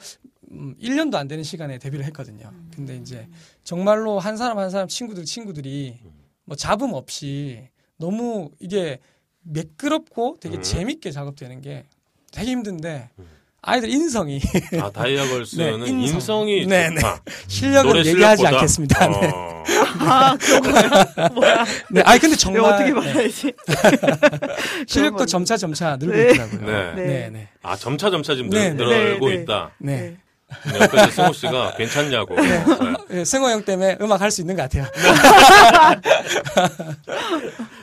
[0.52, 2.52] 음, 1년도 안 되는 시간에 데뷔를 했거든요.
[2.76, 3.28] 근데 이제
[3.64, 6.00] 정말로 한 사람 한 사람 친구들 친구들이
[6.46, 9.00] 뭐 잡음 없이 너무 이게
[9.44, 10.62] 매끄럽고 되게 음.
[10.62, 11.86] 재밌게 작업되는 게
[12.32, 13.26] 되게 힘든데 음.
[13.66, 14.42] 아이들 인성이
[14.82, 16.16] 아 다이아 걸스는 네, 인성.
[16.16, 16.96] 인성이 네, 네.
[16.96, 17.24] 좋다.
[17.48, 18.50] 실력은 얘기하지 실력보다.
[18.58, 19.08] 않겠습니다.
[19.08, 19.28] 네.
[19.34, 19.64] 어,
[20.00, 21.30] 아, 그런 거야.
[21.30, 21.66] 뭐야.
[21.92, 22.02] 네.
[22.02, 22.92] 아니 근데 이거 정말 어떻게 네.
[22.92, 23.54] 말해야지?
[24.88, 26.32] 실력도 점차 점차 늘고 네.
[26.32, 26.62] 있더라고요.
[26.66, 26.94] 네.
[26.96, 27.08] 네.
[27.08, 27.48] 네, 네.
[27.62, 28.84] 아 점차 점차 지금 네, 늘, 네.
[28.84, 29.42] 늘어나고 네, 네.
[29.44, 29.72] 있다.
[29.78, 30.18] 네.
[30.72, 32.36] 네, 옆에서 승호 씨가 괜찮냐고.
[32.36, 32.64] 네.
[33.10, 34.86] 네, 승호 형 때문에 음악 할 수 있는 것 같아요.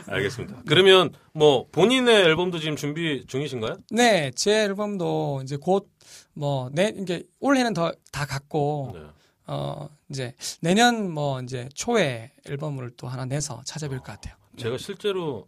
[0.06, 0.62] 알겠습니다.
[0.66, 3.76] 그러면 뭐 본인의 앨범도 지금 준비 중이신가요?
[3.90, 5.88] 네, 제 앨범도 이제 곧
[6.34, 9.00] 뭐내 이게 올해는 더다 갔고 네.
[9.46, 14.34] 어 이제 내년 뭐 이제 초에 앨범을 또 하나 내서 찾아뵐 것 같아요.
[14.56, 15.46] 제가 실제로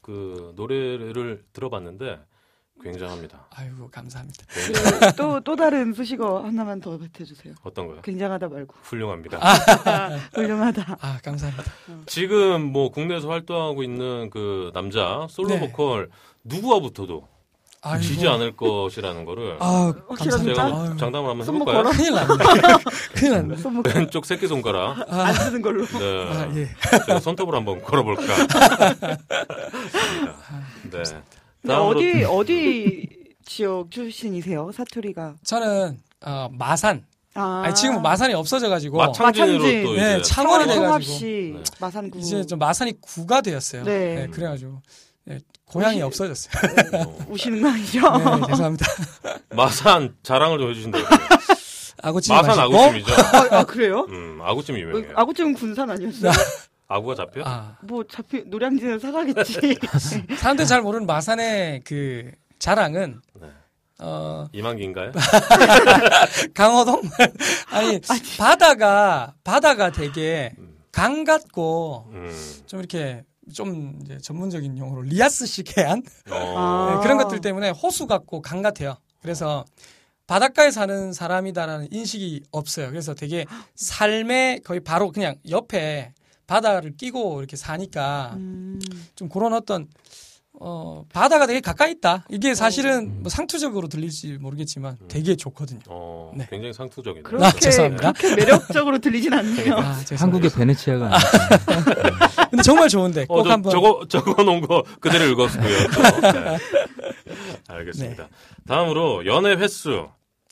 [0.00, 2.18] 그 노래를 들어봤는데
[2.82, 3.46] 굉장합니다.
[3.54, 4.44] 아이고 감사합니다.
[4.48, 7.54] 굉장히 또, 또 다른 수식어 하나만 더 뱉어주세요.
[7.62, 8.00] 어떤 거요?
[8.02, 8.74] 굉장하다 말고.
[8.82, 9.38] 훌륭합니다.
[9.40, 10.96] 아, 훌륭하다.
[11.00, 11.64] 아 감사합니다.
[12.06, 15.60] 지금 뭐 국내에서 활동하고 있는 그 남자 솔로 네.
[15.60, 16.08] 보컬
[16.44, 17.26] 누구와 붙어도
[17.80, 18.02] 아이고.
[18.02, 20.54] 지지 않을 것이라는 거를 아 확실합니까?
[20.54, 21.82] 제가 장담을 한번 해볼까요?
[21.84, 21.90] 걸어?
[21.90, 22.44] 큰일 납니다.
[23.14, 23.62] 큰일 납니다.
[23.62, 25.04] 손목 왼쪽 새끼 손가락.
[25.12, 25.84] 안 쓰는 걸로.
[25.86, 26.28] 네.
[26.32, 26.68] 아 예.
[27.06, 28.22] 제가 손톱으로 한번 걸어볼까.
[30.90, 31.02] 네.
[31.66, 33.08] 다음으로- 어디, 어디
[33.44, 34.70] 지역 출신이세요?
[34.72, 35.36] 사투리가.
[35.44, 37.04] 저는 어, 마산.
[37.34, 37.62] 아.
[37.64, 39.84] 아니 지금 마산이 없어져가지고 마창진으로 마창진.
[39.84, 41.18] 또 네, 이제 참- 창원이 돼가지고.
[41.20, 41.62] 네.
[41.80, 42.18] 마산구.
[42.18, 43.84] 이제 좀 마산이 구가 되었어요.
[43.84, 44.14] 네.
[44.14, 44.80] 네, 그래가지고
[45.24, 47.02] 네, 고향이 혹시- 없어졌어요.
[47.04, 48.00] 어, 우시는 거 아니죠?
[48.00, 48.86] 네, 죄송합니다.
[49.50, 51.04] 마산 자랑을 좀 해주신다고.
[52.02, 52.78] 아구찜 마산 마시고.
[52.80, 53.12] 아구찜이죠.
[53.12, 54.06] 아, 아, 그래요?
[54.08, 55.12] 음, 아구찜이 유명해요.
[55.16, 56.32] 아구찜은 군산 아니었어요?
[56.88, 57.42] 아구가 잡혀?
[57.44, 59.76] 아, 뭐 잡히 노량진은 사가겠지.
[60.40, 63.48] 사람들 잘 모르는 마산의 그 자랑은 네.
[64.00, 65.12] 어 이만기인가요?
[66.54, 67.02] 강호동
[67.70, 68.00] 아니
[68.38, 70.78] 바다가 바다가 되게 음.
[70.90, 72.32] 강 같고 음.
[72.66, 76.54] 좀 이렇게 좀 이제 전문적인 용어로 리아스식 해안 어.
[76.56, 76.94] 아.
[76.94, 78.96] 네, 그런 것들 때문에 호수 같고 강 같아요.
[79.20, 79.64] 그래서
[80.26, 82.88] 바닷가에 사는 사람이다라는 인식이 없어요.
[82.88, 86.12] 그래서 되게 삶의 거의 바로 그냥 옆에
[86.48, 88.80] 바다를 끼고 이렇게 사니까 음.
[89.14, 89.86] 좀 그런 어떤
[90.60, 92.24] 어 바다가 되게 가까이 있다.
[92.30, 95.78] 이게 사실은 뭐 상투적으로 들릴지 모르겠지만 되게 좋거든요.
[95.88, 96.48] 어, 네.
[96.50, 97.20] 굉장히 상투적이네.
[97.20, 98.12] 아, 그렇게, 죄송합니다.
[98.12, 99.74] 그렇게 매력적으로 들리진 않네요.
[99.78, 100.16] 아, 죄송합니다.
[100.24, 101.10] 한국의 베네치아가.
[102.50, 105.76] 근데 정말 좋은데 꼭 어, 저, 한번 적어, 적어 놓은 거 그대로 읽었고요.
[105.94, 106.02] 또.
[106.32, 106.58] 네.
[107.68, 108.28] 알겠습니다.
[108.66, 110.08] 다음으로 연애 횟수.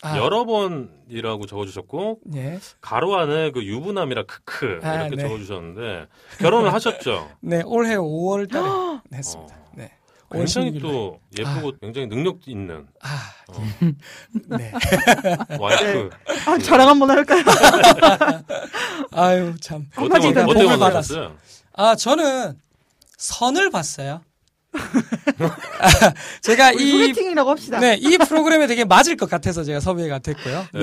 [0.07, 2.59] 아, 여러 번이라고 적어주셨고, 예.
[2.81, 4.81] 가로 안에 그 유부남이라 크크.
[4.83, 5.23] 아, 이렇게 네.
[5.23, 6.07] 적어주셨는데,
[6.39, 7.29] 결혼을 하셨죠?
[7.41, 9.55] 네, 올해 5월 달에 했습니다.
[9.55, 9.71] 어.
[9.75, 9.93] 네.
[10.33, 10.83] 굉장히 16일 날.
[10.83, 13.65] 또 예쁘고 굉장히 능력 있는 아, 어,
[14.59, 14.73] 네.
[15.59, 16.11] 와이프.
[16.47, 17.45] 아, 자랑 한번 할까요?
[19.13, 19.87] 아유, 참.
[19.93, 21.37] 한마디 어떻게, 더 어떻게 복을 만나셨어요?
[21.75, 22.59] 아, 저는
[23.19, 24.21] 선을 봤어요.
[26.43, 27.81] 제가 우리 이 소개팅이라고 합시다.
[27.81, 30.67] 네, 이 프로그램에 되게 맞을 것 같아서 제가 섭외가 됐고요.
[30.75, 30.83] 네.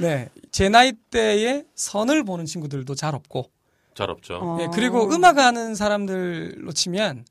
[0.00, 0.28] 네.
[0.50, 3.50] 제 나이 때에 선을 보는 친구들도 잘 없고,
[3.94, 4.36] 잘 없죠.
[4.36, 4.56] 어.
[4.58, 7.24] 네, 그리고 음악하는 사람들로 치면,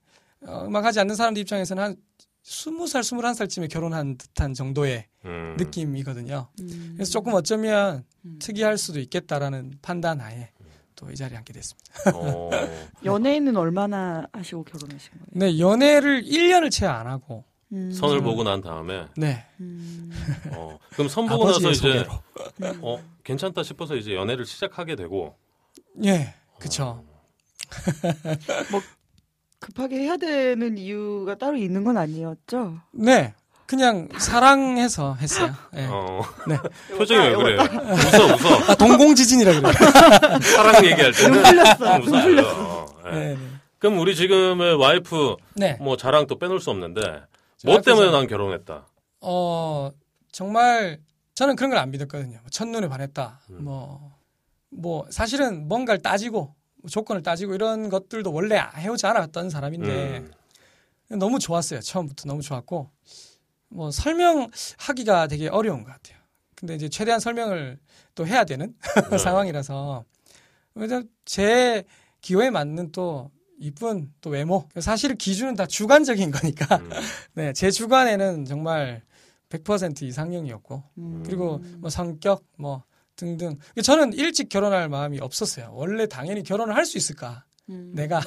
[0.46, 1.96] 어, 음악하지 않는 사람들 입장에서는 한
[2.44, 5.56] 20살, 21살쯤에 결혼한 듯한 정도의 음.
[5.58, 6.48] 느낌이거든요.
[6.62, 6.94] 음.
[6.96, 8.40] 그래서 조금 어쩌면 음.
[8.42, 10.50] 특이할 수도 있겠다라는 판단 하에
[11.00, 11.94] 또 이 자리에 앉게 됐습니다.
[12.14, 12.50] 어,
[13.06, 15.26] 연애는 얼마나 하시고 결혼하신 거예요?
[15.32, 17.92] 네, 연애를 1년을 채 안 하고, 음.
[17.92, 19.46] 선을 보고 난 다음에, 네.
[19.62, 20.12] 음.
[20.52, 22.12] 어, 그럼 선 보고 나서 이제, 소개로.
[22.82, 25.36] 어, 괜찮다 싶어서 이제 연애를 시작하게 되고,
[26.04, 27.06] 예, 그쵸.
[29.60, 32.80] 급하게 해야 되는 이유가 따로 있는 건 아니었죠?
[32.92, 33.34] 네.
[33.70, 35.54] 그냥 사랑해서 했어요.
[35.78, 35.86] 예.
[35.92, 36.58] 어, 네.
[36.98, 37.60] 표정이 왜 그래요?
[37.62, 38.72] 웃어, 웃어.
[38.72, 39.74] 아, 동공지진이라 그래요.
[40.42, 41.32] 사랑 얘기할 때는.
[41.34, 42.02] 눈 풀렸어.
[42.02, 42.42] 좀 웃어요.
[42.48, 43.12] 어, 예.
[43.12, 43.36] 네.
[43.36, 43.38] 네.
[43.78, 45.78] 그럼 우리 지금의 와이프, 네.
[45.80, 47.02] 뭐 자랑 또 빼놓을 수 없는데,
[47.58, 48.10] 저뭐 때문에.
[48.10, 48.88] 난 결혼했다?
[49.22, 49.92] 어,
[50.32, 50.98] 정말
[51.36, 52.40] 저는 그런 걸 안 믿었거든요.
[52.42, 53.40] 뭐 첫눈에 반했다.
[53.52, 53.64] 음.
[53.66, 54.14] 뭐,
[54.72, 60.24] 뭐, 사실은 뭔가를 따지고, 뭐 조건을 따지고 이런 것들도 원래 해오지 않았던 사람인데,
[61.12, 61.20] 음.
[61.20, 61.82] 너무 좋았어요.
[61.82, 62.90] 처음부터 너무 좋았고,
[63.70, 66.18] 뭐, 설명하기가 되게 어려운 것 같아요.
[66.56, 67.80] 근데 이제 최대한 설명을
[68.16, 68.76] 또 해야 되는
[69.10, 69.18] 네.
[69.18, 70.04] 상황이라서,
[70.76, 71.84] 왜냐면 제
[72.22, 74.68] 기호에 맞는 또 이쁜 또 외모.
[74.80, 76.90] 사실 기준은 다 주관적인 거니까, 음.
[77.36, 79.04] 네, 제 주관에는 정말
[79.50, 81.24] 100% 이상형이었고, 음.
[81.26, 82.84] 그리고 뭐 성격, 뭐
[83.16, 83.58] 등등.
[83.84, 85.72] 저는 일찍 결혼할 마음이 없었어요.
[85.74, 87.44] 원래 당연히 결혼을 할 수 있을까?
[87.70, 87.92] 음.
[87.94, 88.22] 내가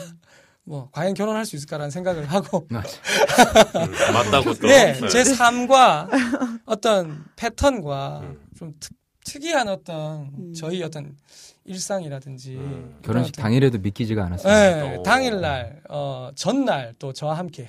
[0.65, 2.77] 뭐 과연 결혼할 수 있을까라는 생각을 하고, 음,
[4.13, 4.67] 맞다고 또.
[4.69, 5.09] 네, 네.
[5.09, 6.09] 제 삶과
[6.67, 8.41] 어떤 패턴과 음.
[8.57, 8.93] 좀 특,
[9.25, 10.53] 특이한 어떤 음.
[10.55, 11.17] 저희 어떤
[11.65, 12.99] 일상이라든지 음.
[13.03, 14.53] 결혼식 어떤- 당일에도 믿기지가 않았어요.
[14.53, 15.03] 네, 오.
[15.03, 17.69] 당일날 어 전날 또 저와 함께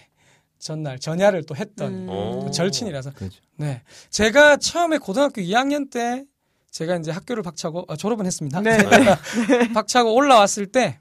[0.60, 2.10] 전날 전야를 또 했던 음.
[2.10, 2.52] 오.
[2.52, 3.40] 절친이라서 그렇죠.
[3.58, 3.82] 네.
[4.10, 6.24] 제가 처음에 고등학교 2학년 때
[6.72, 8.62] 제가 이제 학교를 박차고 어, 졸업은 했습니다.
[8.62, 8.78] 네.
[9.76, 10.98] 박차고 올라왔을 때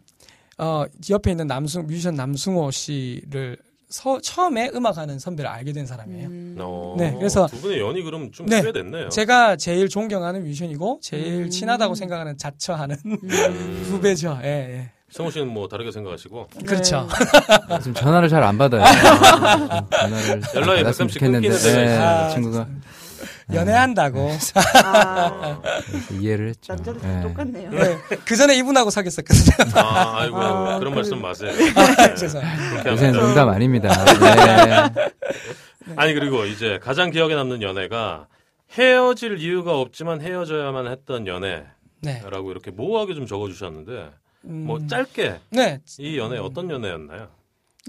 [0.59, 3.57] 어, 옆에 있는 남승 뮤지션 남승호 씨를
[3.89, 6.29] 서- 처음에 음악하는 선배를 알게 된 사람이에요.
[6.29, 6.57] 음.
[6.61, 8.63] 어, 네, 그래서- 두 분의 연이 그럼 좀 네.
[8.63, 9.09] 꽤 됐네요.
[9.11, 11.51] 제가 제일 존경하는 뮤지션이고 제일 음.
[11.51, 13.19] 친하다고 생각하는 자처하는 음.
[13.91, 14.39] 후배죠.
[14.45, 14.91] 예, 예.
[15.11, 17.07] 성우 씨는 뭐 다르게 생각하시고 그렇죠.
[17.69, 17.79] 네.
[17.81, 18.83] 지금 전화를 잘 안 받아요.
[18.83, 22.31] 좀 전화를 연락이 가끔씩 끊기는 네, 있어요.
[22.33, 22.67] 친구가
[23.53, 24.31] 연애한다고.
[24.85, 26.75] 아, 그래서 이해를 했죠.
[26.75, 27.23] 남자도 예.
[27.23, 27.71] 똑같네요.
[27.71, 27.99] 네.
[28.25, 29.81] 그 전에 이분하고 사귀었었거든요.
[29.81, 31.51] 아, 아이고 아, 그런 그- 말씀 마세요.
[32.17, 32.71] 죄송합니다.
[32.71, 33.27] 그렇게 요새는 합니다.
[33.27, 34.05] 농담 아닙니다.
[34.05, 35.11] 네.
[35.97, 38.27] 아니 그리고 이제 가장 기억에 남는 연애가
[38.73, 41.67] 헤어질 이유가 없지만 헤어져야만 했던 연애라고
[42.03, 42.21] 네.
[42.51, 44.11] 이렇게 모호하게 좀 적어주셨는데
[44.45, 45.81] 음, 뭐 짧게 네.
[45.99, 47.29] 이 연애 어떤 연애였나요?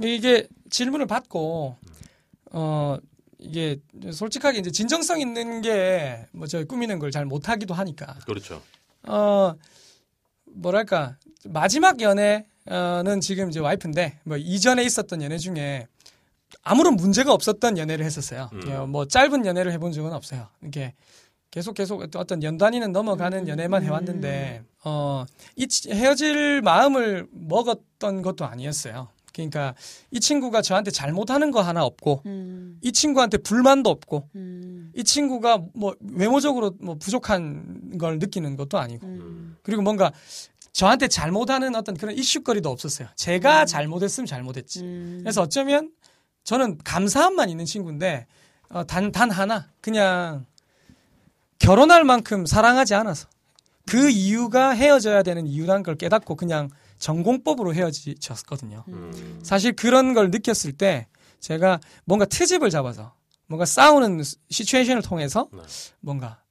[0.01, 1.77] 이게 질문을 받고
[2.51, 2.97] 어
[3.43, 3.77] 이게
[4.11, 8.61] 솔직하게 이제 진정성 있는 게 뭐 저 꾸미는 걸 잘 못하기도 하니까 그렇죠.
[9.07, 9.53] 어
[10.45, 15.87] 뭐랄까 마지막 연애는 지금 이제 와이프인데 뭐 이전에 있었던 연애 중에
[16.63, 18.49] 아무런 문제가 없었던 연애를 했었어요.
[18.53, 18.71] 음.
[18.71, 20.47] 어, 뭐 짧은 연애를 해본 적은 없어요.
[20.63, 20.93] 이게
[21.51, 25.25] 계속 계속 어떤 연 단위는 넘어가는 연애만 해왔는데 어
[25.55, 29.09] 이 헤어질 마음을 먹었던 것도 아니었어요.
[29.33, 29.73] 그러니까
[30.11, 35.63] 이 친구가 저한테 잘못하는 거 하나 없고 음, 이 친구한테 불만도 없고 음, 이 친구가
[35.73, 40.13] 뭐 외모적으로 뭐 부족한 걸 느끼는 것도 아니고 음, 그리고 뭔가
[40.71, 43.07] 저한테 잘못하는 어떤 그런 이슈거리도 없었어요.
[43.15, 44.81] 제가 잘못했으면 잘못했지.
[44.81, 45.19] 음.
[45.21, 45.91] 그래서 어쩌면
[46.43, 48.27] 저는 감사함만 있는 친구인데
[48.69, 50.45] 어, 단, 단 하나 그냥
[51.59, 53.27] 결혼할 만큼 사랑하지 않아서
[53.85, 56.69] 그 이유가 헤어져야 되는 이유라는 걸 깨닫고 그냥
[57.07, 58.85] 전공법으로 헤어졌거든요.
[58.87, 59.39] 음.
[59.43, 61.07] 사실 그런 걸 느꼈을 때
[61.41, 63.13] 제가 뭔가 트집을 잡아서
[63.47, 65.61] 뭔가 싸우는 시츄에이션을 통해서 네.
[65.99, 66.41] 뭔가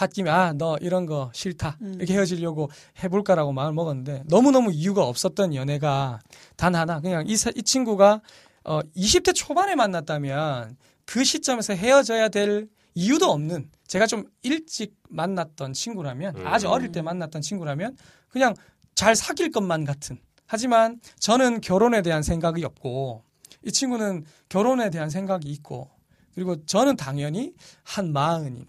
[0.00, 1.94] 홧김에 아 너 이런 거 싫다 음.
[1.96, 2.70] 이렇게 헤어지려고
[3.02, 6.20] 해볼까라고 마음을 먹었는데 너무너무 이유가 없었던 연애가
[6.56, 8.20] 단 하나 그냥 이, 사- 이 친구가
[8.64, 16.36] 어 20대 초반에 만났다면 그 시점에서 헤어져야 될 이유도 없는 제가 좀 일찍 만났던 친구라면
[16.36, 16.46] 음.
[16.46, 17.96] 아주 어릴 때 만났던 친구라면
[18.28, 18.54] 그냥
[18.96, 23.22] 잘 사귈 것만 같은 하지만 저는 결혼에 대한 생각이 없고
[23.64, 25.90] 이 친구는 결혼에 대한 생각이 있고
[26.34, 27.52] 그리고 저는 당연히
[27.84, 28.66] 한 마흔이나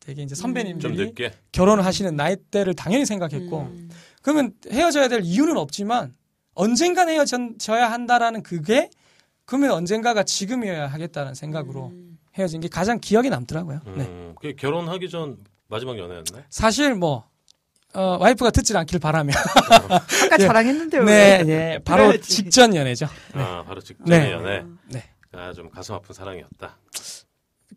[0.00, 1.32] 되게 이제 좀 선배님들이 늦게.
[1.52, 3.90] 결혼을 하시는 나이대를 당연히 생각했고 음.
[4.22, 6.14] 그러면 헤어져야 될 이유는 없지만
[6.54, 8.88] 언젠간 헤어져야 한다라는 그게
[9.44, 12.18] 그러면 언젠가가 지금이어야 하겠다는 생각으로 음.
[12.34, 13.80] 헤어진 게 가장 기억에 남더라고요.
[13.96, 14.04] 네.
[14.04, 14.34] 음.
[14.36, 16.44] 그게 결혼하기 전 마지막 연애였나요?
[16.50, 17.28] 사실 뭐
[17.94, 19.32] 어, 와이프가 듣질 않길 바라며
[19.70, 20.38] 아까 네.
[20.46, 21.04] 자랑했는데요.
[21.04, 21.42] 네, 왜?
[21.44, 22.28] 네, 바로 그래야지.
[22.28, 23.06] 직전 연애죠.
[23.32, 24.32] 아 바로 직전의 네.
[24.32, 24.64] 연애.
[24.90, 25.04] 네.
[25.32, 26.78] 아, 좀 가슴 아픈 사랑이었다.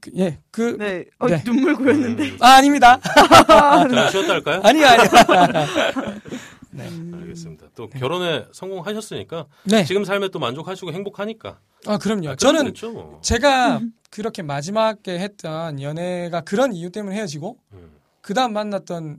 [0.01, 1.43] 그, 예, 그 네, 어, 네.
[1.43, 2.23] 눈물 고였는데.
[2.31, 2.37] 음.
[2.41, 2.99] 아, 아닙니다.
[3.47, 4.61] 잠깐 쉬었다 할까요?
[4.63, 5.09] 아니요, 아니요.
[6.71, 6.87] 네.
[6.87, 7.11] 음.
[7.21, 7.67] 알겠습니다.
[7.75, 9.83] 또 결혼에 성공하셨으니까 네.
[9.83, 11.59] 지금 삶에 또 만족하시고 행복하니까.
[11.87, 12.29] 아, 그럼요.
[12.29, 13.19] 아, 저는 됐죠, 뭐.
[13.21, 17.91] 제가 그렇게 마지막에 했던 연애가 그런 이유 때문에 헤어지고 음.
[18.21, 19.17] 그 다음 만났던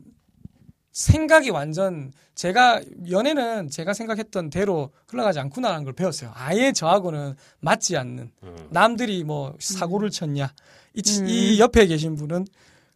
[0.92, 6.32] 생각이 완전 제가 연애는 제가 생각했던 대로 흘러가지 않구나라는 걸 배웠어요.
[6.34, 8.56] 아예 저하고는 맞지 않는 음.
[8.70, 10.52] 남들이 뭐 사고를 쳤냐
[10.94, 11.26] 이, 치- 음.
[11.28, 12.46] 이 옆에 계신 분은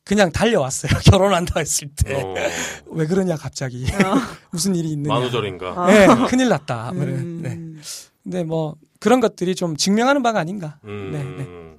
[0.03, 0.93] 그냥 달려왔어요.
[1.11, 2.15] 결혼한다 했을 때
[2.87, 3.87] 왜 어, 그러냐 갑자기
[4.51, 5.15] 무슨 일이 있느냐.
[5.15, 5.75] 만우절인가.
[5.77, 5.87] 아.
[5.87, 6.93] 네, 큰일 났다.
[6.93, 7.41] 뭐 음.
[7.43, 7.83] 네.
[8.23, 10.79] 근데 뭐 그런 것들이 좀 증명하는 바가 아닌가.
[10.85, 11.11] 음.
[11.13, 11.77] 네, 네.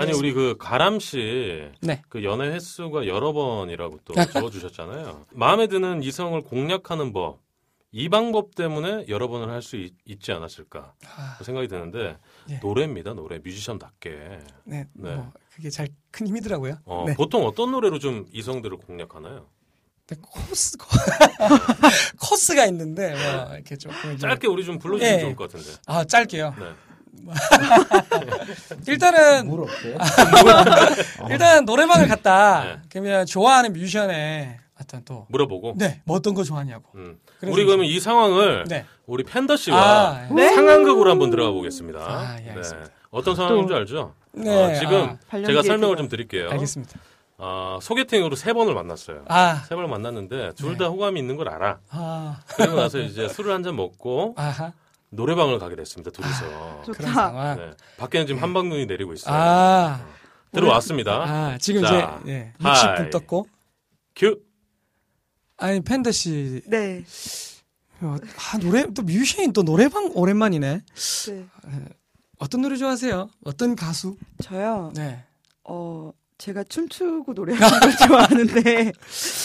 [0.00, 0.16] 아니 네.
[0.16, 1.68] 우리 그 가람 씨.
[1.80, 2.02] 네.
[2.08, 4.24] 그 연애 횟수가 여러 번이라고 또 아.
[4.24, 5.26] 적어주셨잖아요.
[5.34, 7.40] 마음에 드는 이성을 공략하는 법.
[7.90, 12.60] 이 방법 때문에 여러 번을 할 수 있지 않았을까 아, 생각이 드는데 네.
[12.62, 14.10] 노래입니다 노래 뮤지션답게
[14.64, 15.14] 네, 네.
[15.16, 16.78] 뭐 그게 잘 큰 힘이더라고요.
[16.84, 17.14] 어, 네.
[17.14, 19.46] 보통 어떤 노래로 좀 이성들을 공략하나요?
[20.08, 20.86] 네, 코스 코,
[22.28, 25.20] 코스가 있는데 뭐 이렇게 조금 이제- 짧게 우리 좀 불러주시면 예.
[25.22, 25.76] 좋을 것 같은데.
[25.86, 26.54] 아 짧게요.
[26.58, 26.64] 네.
[28.86, 29.98] 일단은 물 없어요?
[31.30, 32.64] 일단 노래방을 갔다.
[32.64, 32.76] 네.
[32.90, 35.74] 그러면 좋아하는 뮤지션의 어떤 또 물어보고.
[35.76, 36.84] 네, 뭐 어떤 거 좋아하냐고.
[36.94, 37.18] 음.
[37.42, 38.86] 우리 그러면 이 상황을 네.
[39.06, 40.54] 우리 팬더 씨와 아, 네?
[40.54, 41.98] 상황극으로 한번 들어가 보겠습니다.
[42.00, 42.90] 아, 예, 알겠습니다.
[43.10, 44.14] 어떤 상황인 줄 알죠?
[44.32, 44.50] 네.
[44.50, 45.96] 어, 지금 아, 제가 설명을.
[45.96, 46.48] 좀 드릴게요.
[46.50, 46.98] 알겠습니다.
[47.40, 49.24] 어, 소개팅으로 세 번을 만났어요.
[49.28, 50.78] 아, 세 번을 만났는데 둘 네.
[50.78, 51.78] 다 호감이 있는 걸 알아.
[51.90, 54.72] 아, 그리고 나서 이제 술을 한 잔 먹고 아하.
[55.10, 56.10] 노래방을 가게 됐습니다.
[56.10, 56.82] 둘이서.
[56.84, 56.98] 좋다.
[56.98, 57.56] 그런 상황.
[57.56, 57.70] 네.
[57.96, 59.34] 밖에는 지금 함박눈이 내리고 있어요.
[59.34, 60.04] 아,
[60.52, 61.12] 들어왔습니다.
[61.22, 62.74] 아, 지금 자, 이제 예, hi.
[63.06, 63.48] 60분 떴고.
[64.16, 64.40] 큐.
[65.58, 67.04] 아니 팬더 씨, 네.
[68.00, 68.16] 어,
[68.52, 70.82] 아 노래 또 뮤지션 또 노래방 오랜만이네.
[71.26, 71.84] 네.
[72.38, 73.28] 어떤 노래 좋아하세요?
[73.44, 74.16] 어떤 가수?
[74.42, 74.92] 저요.
[74.94, 75.24] 네,
[75.64, 78.92] 어, 제가 춤추고 노래하는 걸 좋아하는데.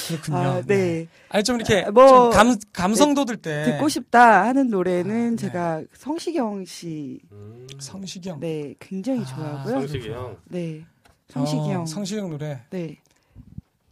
[0.08, 0.38] 그렇군요.
[0.38, 1.08] 아, 네.
[1.30, 5.30] 아니 좀 이렇게 아, 뭐, 좀 감, 감성 돋을 때 듣고 싶다 하는 노래는 아,
[5.32, 5.36] 네.
[5.36, 8.40] 제가 성시경 씨, 음, 성시경.
[8.40, 9.76] 네, 굉장히 아, 좋아하고요.
[10.14, 10.38] 형.
[10.46, 10.86] 네.
[11.30, 11.82] 성시경.
[11.82, 12.62] 어, 성시경 노래.
[12.70, 12.98] 네.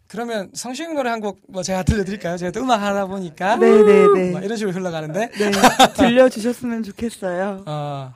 [0.07, 2.37] 그러면 성시경 노래 한 곡 뭐 제가 들려드릴까요?
[2.37, 4.31] 제가 또 음악 하다 보니까 네네네.
[4.31, 5.29] 뭐 이런 식으로 흘러가는데.
[5.31, 5.51] 네.
[5.97, 7.63] 들려주셨으면 좋겠어요.
[7.65, 8.13] 어.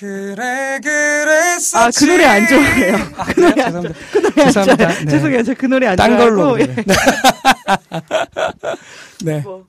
[0.00, 1.76] 그래 그래 했었지.
[1.76, 2.94] 아, 그 노래 안 좋아해요.
[3.16, 3.54] 아, 그래요?
[3.54, 3.94] 죄송합니다.
[4.12, 4.52] 그 노래 안.
[4.52, 4.76] 좋아해요.
[5.04, 5.10] 네.
[5.10, 5.42] 죄송해요.
[5.44, 6.16] 저 그 노래 안딴 좋아하고.
[6.16, 6.60] 걸로.
[6.60, 6.66] 예.
[6.66, 6.84] 네.
[9.24, 9.40] 네.
[9.40, 9.66] 뭐.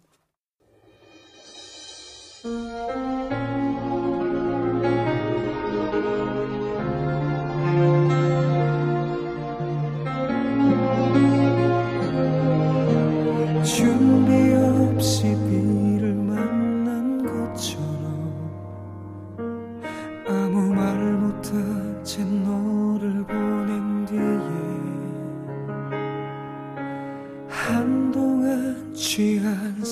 [2.41, 2.51] 준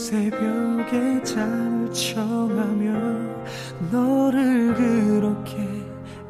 [0.10, 2.90] 새벽에 잠을 청하며
[3.92, 5.56] 너를 그렇게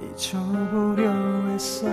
[0.04, 1.10] 잊어보려
[1.48, 1.88] 했어.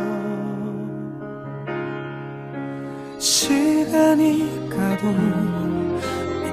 [3.21, 5.07] 시간이 가도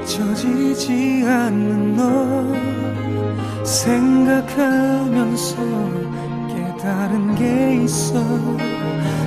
[0.04, 2.54] 잊혀지지 않는 너
[3.66, 5.56] 생각하면서
[6.48, 8.24] 깨달은 게 있어.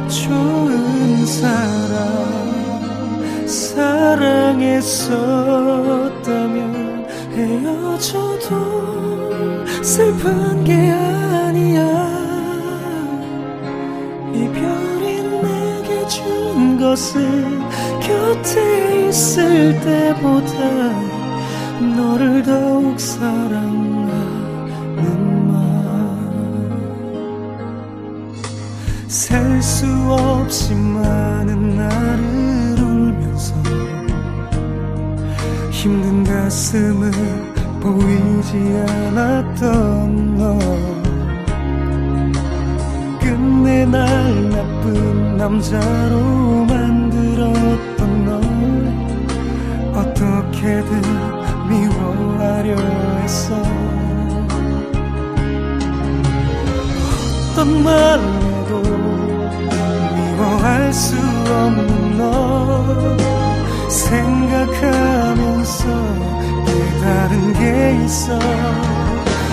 [0.06, 2.45] 좋은 사람
[3.46, 5.06] 사랑했었다면
[7.32, 8.56] 헤어져도
[9.82, 11.86] 슬픈 게 아니야.
[14.34, 17.60] 이별이 내게 준 것은
[18.00, 20.52] 곁에 있을 때보다
[21.96, 24.06] 너를 더욱 사랑하는
[29.06, 32.05] 마셀 수 없이 많은 날
[36.46, 37.10] 가슴을
[37.80, 38.56] 보이지
[38.88, 40.56] 않았던 너.
[43.18, 48.40] 끝내 날 나쁜 남자로 만들었던 널
[49.92, 51.02] 어떻게든
[51.68, 52.76] 미워하려
[53.22, 53.60] 했어.
[57.50, 58.82] 어떤 말해도
[60.14, 63.35] 미워할 수 없는 너
[63.88, 65.84] 생각하면서
[66.66, 68.38] 깨달은 게 있어.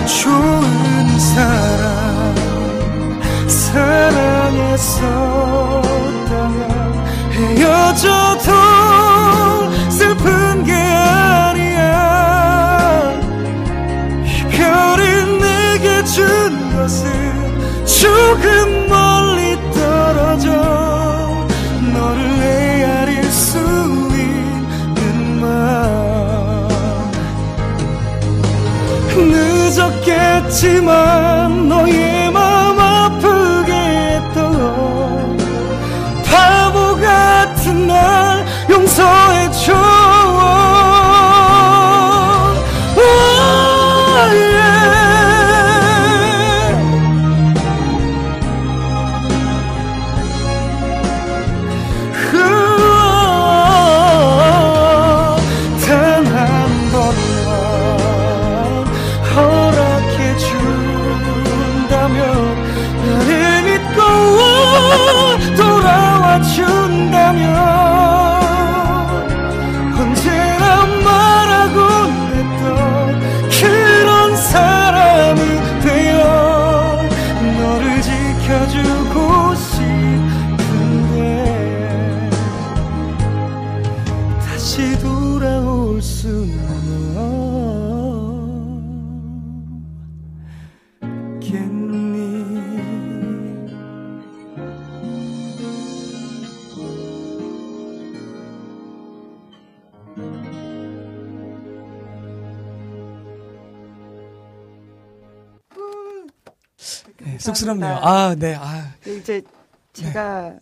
[0.06, 2.34] 좋은 사람
[3.48, 5.02] 사랑했었다면
[7.32, 8.50] 헤어져도
[9.90, 11.92] 슬픈 게 아니야.
[14.24, 15.02] 이별이
[15.40, 16.22] 내게 준
[16.76, 17.02] 것은
[17.84, 18.83] 조금
[29.74, 32.23] 늦었겠지만 너의
[107.78, 107.98] 네, 쑥스럽네요.
[108.02, 108.56] 아, 네.
[108.58, 109.42] 아, 이제
[109.92, 110.54] 제가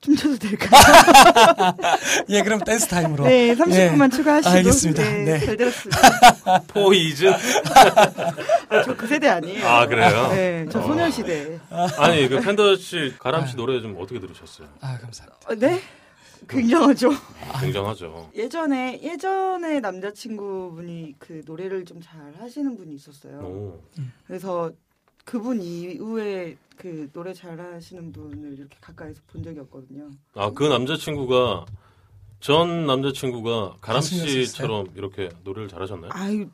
[0.00, 0.70] 춤춰도 될까요?
[2.28, 3.24] 예, 그럼 댄스 타임으로.
[3.24, 4.54] 네, 30분만 예, 추가하시고.
[4.54, 5.02] 알겠습니다.
[5.02, 5.38] 네, 네.
[5.46, 6.00] 잘 들었습니다.
[6.68, 7.32] Poison?
[8.68, 9.66] 아, 저 그 세대 아니에요.
[9.66, 10.28] 아, 그래요?
[10.28, 11.58] 네, 저 소녀시대.
[11.98, 14.68] 아니, 그 팬더 씨, 가람 씨 노래 좀 어떻게 들으셨어요?
[14.80, 15.38] 아, 감사합니다.
[15.48, 15.80] 어, 네?
[16.48, 17.10] 굉장하죠.
[17.60, 18.30] 굉장하죠.
[18.36, 23.38] 예전에 예전에 남자친구분이 그 노래를 좀 잘 하시는 분이 있었어요.
[23.40, 23.80] 오.
[24.28, 24.70] 그래서
[25.26, 30.08] 그분 이후에 그 노래 잘 하시는 분을 이렇게 가까이서 본 적이 없거든요.
[30.34, 31.66] 아, 그 남자친구가,
[32.38, 34.00] 전 남자친구가 가람?
[34.00, 36.10] 씨처럼 이렇게 노래를 잘하셨나요?
[36.12, 36.46] 아유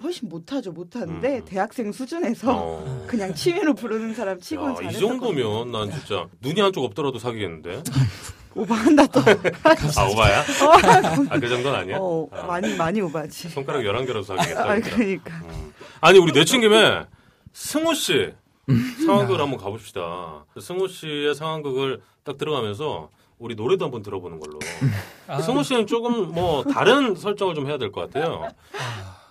[0.00, 1.44] 훨씬 못하죠 못하는데 음.
[1.44, 3.04] 대학생 수준에서 어.
[3.08, 4.92] 그냥 취미로 부르는 사람 치고는 야, 이.
[4.92, 7.82] 정도면 난 진짜 눈이 한쪽 없더라도 사귀겠는데?
[8.54, 9.20] 오버한다 또.
[9.20, 10.40] 아, 오바야?
[11.30, 11.98] 아, 그 정도는 아니야?
[11.98, 13.50] 어, 아, 많이 많이 오바지.
[13.50, 14.70] 손가락 11개라도 사귀겠다.
[14.70, 14.80] 아.
[14.80, 15.34] 그러니까.
[15.44, 15.72] 음.
[16.00, 17.04] 아니, 우리 내친 김에
[17.52, 18.32] 승우 씨,
[19.06, 20.44] 상황극을 한번 가봅시다.
[20.60, 24.58] 승호 씨의 상황극을 딱 들어가면서 우리 노래도 한번 들어보는 걸로.
[25.28, 28.48] 아, 승호 씨는 조금 뭐 다른 설정을 좀 해야 될 것 같아요.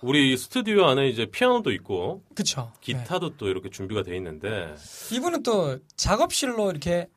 [0.00, 2.70] 우리 스튜디오 안에 이제 피아노도 있고 그쵸.
[2.74, 2.80] 네.
[2.80, 4.74] 기타도 또 이렇게 준비가 돼 있는데
[5.12, 7.08] 이분은 또 작업실로 이렇게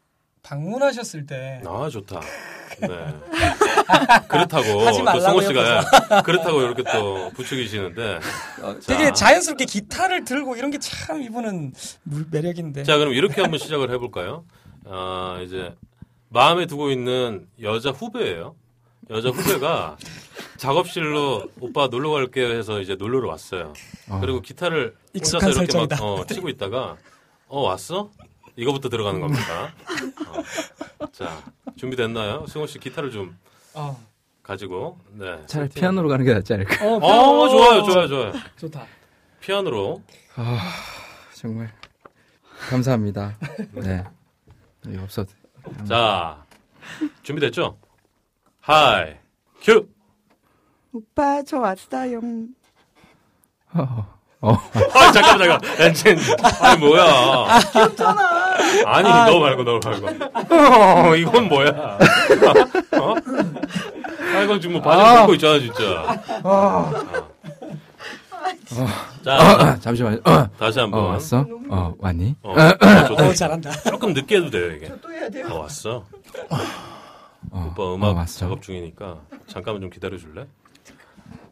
[0.43, 2.19] 방문하셨을 때 아 좋다.
[2.81, 2.87] 네.
[4.27, 8.19] 그렇다고 하지 또 승호 씨가 그렇다고 이렇게 또 부추기시는데
[8.63, 11.73] 어, 되게 자연스럽게 기타를 들고 이런 게 참 이분은
[12.03, 12.83] 물- 매력인데.
[12.83, 14.45] 자 그럼 이렇게 한번 시작을 해볼까요?
[14.85, 15.75] 아 이제
[16.29, 18.55] 마음에 두고 있는 여자 후배예요.
[19.09, 19.97] 여자 후배가
[20.57, 23.73] 작업실로 오빠 놀러 갈게요 해서 이제 놀러를 왔어요.
[24.09, 24.19] 어.
[24.21, 26.03] 그리고 기타를 익숙한 혼자서 이렇게 막 설정이다.
[26.03, 26.95] 어, 치고 있다가
[27.47, 28.09] 어 왔어?
[28.55, 29.73] 이거부터 들어가는 겁니다.
[30.27, 31.07] 어.
[31.11, 31.41] 자
[31.77, 32.45] 준비됐나요?
[32.47, 33.37] 승호 씨 기타를 좀
[33.73, 33.99] 어.
[34.43, 35.25] 가지고 네.
[35.45, 35.81] 차라리 세팅.
[35.81, 36.85] 피아노로 가는 게 낫지 않을까?
[36.85, 38.33] 어, 어 좋아요 좋아요 좋아요.
[38.57, 38.85] 좋다.
[39.39, 40.01] 피아노로
[40.35, 40.59] 아,
[41.35, 41.71] 정말
[42.69, 43.37] 감사합니다.
[43.73, 44.03] 네.
[44.87, 45.31] 이거 없어도.
[45.87, 46.43] 자
[47.23, 47.77] 준비됐죠?
[48.59, 49.15] hi
[49.61, 49.87] 큐.
[50.93, 52.19] 오빠 저 왔어요.
[53.73, 54.07] 어,
[54.41, 54.51] 어.
[54.53, 55.61] 아 잠깐만 잠깐.
[55.79, 56.17] 엔진.
[56.61, 57.59] 아니 뭐야?
[57.71, 58.30] 귀엽잖아.
[58.85, 60.07] 아니 너 말고 너 말고.
[60.55, 61.69] 어, 이건 뭐야?
[61.69, 63.15] 어?
[64.35, 65.21] 아 이건 지금 뭐 바지 아.
[65.21, 66.21] 입고 있잖아 진짜.
[66.43, 66.91] 어.
[69.23, 70.19] 자 아, 잠시만요.
[70.23, 71.05] 어, 다시 어, 한번.
[71.05, 71.45] 왔어?
[71.69, 72.35] 어, 왔니?
[72.41, 73.27] 어, 어, 좋다.
[73.27, 73.71] 어, 잘한다.
[73.89, 74.91] 조금 늦게 해도 돼요 이게.
[75.01, 75.47] 또 해야 돼요.
[75.51, 76.05] 어 왔어.
[77.51, 78.39] 어, 오빠 음악 어, 왔어.
[78.39, 80.45] 작업 중이니까 잠깐만 좀 기다려 줄래?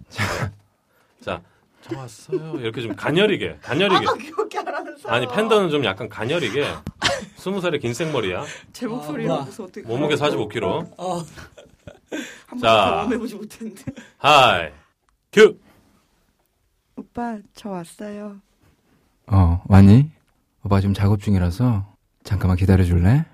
[0.10, 0.24] 자,
[1.24, 1.42] 자, 저
[1.96, 2.56] 왔어요.
[2.60, 4.32] 이렇게 좀 가녀리게, 가녀리게.
[4.32, 5.10] 그렇게 하라면서.
[5.10, 6.66] 아니 팬더는 좀 약간 가녀리게.
[7.36, 8.44] 스무 살의 긴 생머리야.
[8.74, 9.82] 제 아, 목소리라고서 어떻게.
[9.88, 10.94] 몸무게 45kg.
[10.98, 11.18] 어,
[12.48, 12.76] 한 자.
[12.76, 13.84] 번도 경험해보지 못했는데.
[14.18, 14.70] hi,
[15.32, 15.58] 큐.
[16.96, 18.42] 오빠 저 왔어요.
[19.28, 20.12] 어, 왔니?
[20.66, 23.26] 오빠 지금 작업 중이라서 잠깐만 기다려 줄래?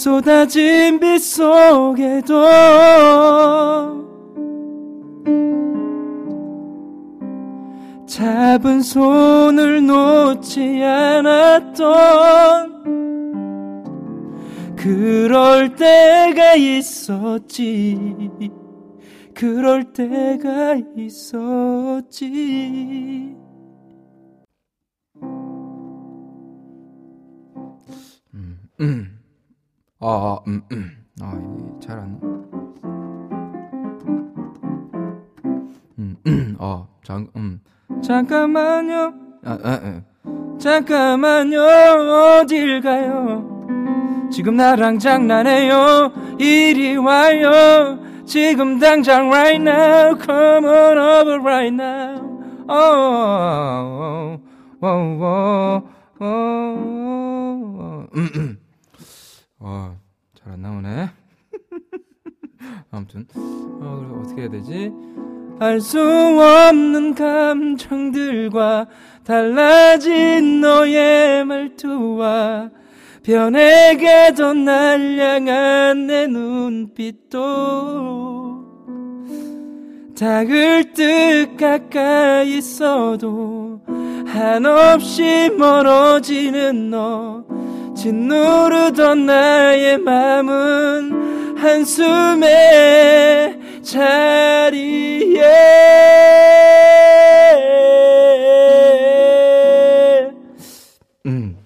[0.00, 2.42] 쏟아진 빛 속에도
[8.06, 11.84] 잡은 손을 놓지 않았던
[14.74, 18.30] 그럴 때가 있었지
[19.34, 22.24] 그럴 때가 있었지
[28.32, 29.19] 음, 음.
[30.02, 30.96] 아, 아, 음, 음.
[31.20, 32.18] 아, 잘 안.
[35.98, 37.60] 음, 음, 어, 잠, 음.
[38.02, 39.12] 잠깐만요.
[39.44, 40.02] 아, 아, 아.
[40.58, 41.60] 잠깐만요.
[41.60, 43.46] 어딜 가요?
[44.32, 46.12] 지금 나랑 장난해요.
[46.38, 47.98] 이리 와요.
[48.24, 50.16] 지금 당장 right now.
[50.16, 52.22] Come on over right now.
[52.70, 54.38] Oh,
[54.80, 55.82] oh, oh,
[56.20, 58.56] oh, oh, oh.
[59.60, 59.96] 어,
[60.34, 61.10] 잘 안 나오네.
[62.90, 64.92] 아무튼, 어, 어떻게 해야 되지?
[65.58, 68.86] 알 수 없는 감정들과
[69.24, 72.70] 달라진 너의 말투와
[73.22, 77.38] 변해가던 날 향한 내 눈빛도
[80.18, 83.82] 닿을 듯 가까이 있어도
[84.26, 87.44] 한없이 멀어지는 너
[87.94, 92.50] 짓누르던 나의 맘은 한숨의
[93.82, 95.40] 자리에.
[101.26, 101.56] 음,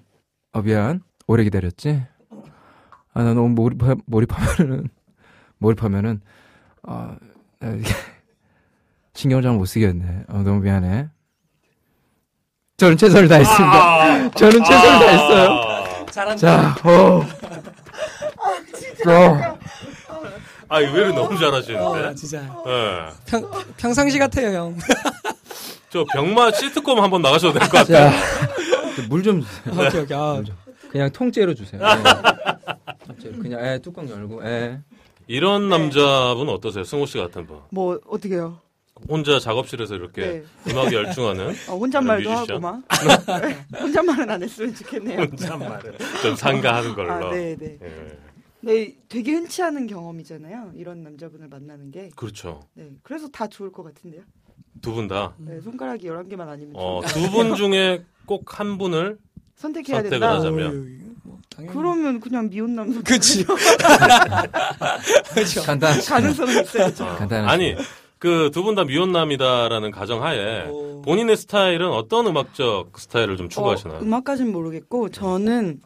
[0.53, 1.01] 어 미안.
[1.27, 2.03] 오래 기다렸지?
[3.17, 4.89] 아 나 너무 몰입하, 몰입하면은
[5.59, 6.21] 몰입하면은
[6.83, 7.17] 아나
[7.79, 7.89] 이게
[9.15, 10.25] 신경을 잘 못 쓰겠네.
[10.29, 11.09] 어, 너무 미안해.
[12.77, 14.31] 저는 최선을 다했습니다.
[14.33, 15.49] 저는 최선을 다했어요.
[15.51, 15.74] 아,
[16.15, 16.37] 잘한다.
[16.37, 17.25] 자, 어.
[19.07, 19.59] 어.
[20.69, 22.15] 아, 의외로 너무 어, 잘하시는데.
[22.15, 23.13] 진짜 예.
[23.27, 24.77] 평, 평상시 같아요, 형.
[25.91, 28.11] 저 병마 시트콤 한번 나가셔도 될 것 같아요.
[28.11, 29.87] 자, 물좀 주세요.
[29.89, 30.17] 오케이, 오케이.
[30.17, 30.43] 아,
[30.91, 31.81] 그냥 통째로 주세요.
[31.83, 31.87] 네.
[33.07, 33.39] 통째로.
[33.43, 34.79] 그냥 에, 뚜껑 열고 에.
[35.27, 36.85] 이런 남자분 어떠세요?
[36.85, 37.59] 승호 씨 같은 분.
[37.71, 38.59] 뭐 어떻게요?
[39.09, 40.45] 혼자 작업실에서 이렇게 네.
[40.73, 42.31] 음악에 열중하는 어, 혼잣말도?
[42.31, 42.81] 하고 막.
[43.79, 45.21] 혼잣말은 안 했으면 좋겠네요.
[45.23, 47.13] 혼잣말을 좀 상가하는 걸로.
[47.13, 47.79] 아, 네, 네.
[47.83, 48.19] 예.
[48.61, 50.73] 네, 되게 흔치 않은 경험이잖아요.
[50.77, 52.09] 이런 남자분을 만나는 게.
[52.17, 52.63] 그렇죠.
[52.75, 54.23] 네, 그래서 다 좋을 것 같은데요.
[54.81, 55.35] 두 분 다.
[55.39, 59.19] 네, 손가락이 11개만 아니면 어, 두 분 중에 꼭 한 분을
[59.57, 60.37] 선택해야 선택을 된다.
[60.37, 61.15] 하자면.
[61.25, 61.75] 뭐 당연히.
[61.77, 63.45] 그러면 그냥 미혼 남자 그치.
[65.35, 65.63] 그렇죠.
[65.63, 67.05] 간단 가능성은 있어야죠.
[67.05, 67.73] 어, 간단하시네.
[67.75, 67.77] 아니
[68.19, 71.03] 그 두 분 다 미혼남이다라는 가정하에 어.
[71.05, 73.99] 본인의 스타일은 어떤 음악적 스타일을 좀 추구하시나요?
[73.99, 75.81] 어, 음악까지는 모르겠고 저는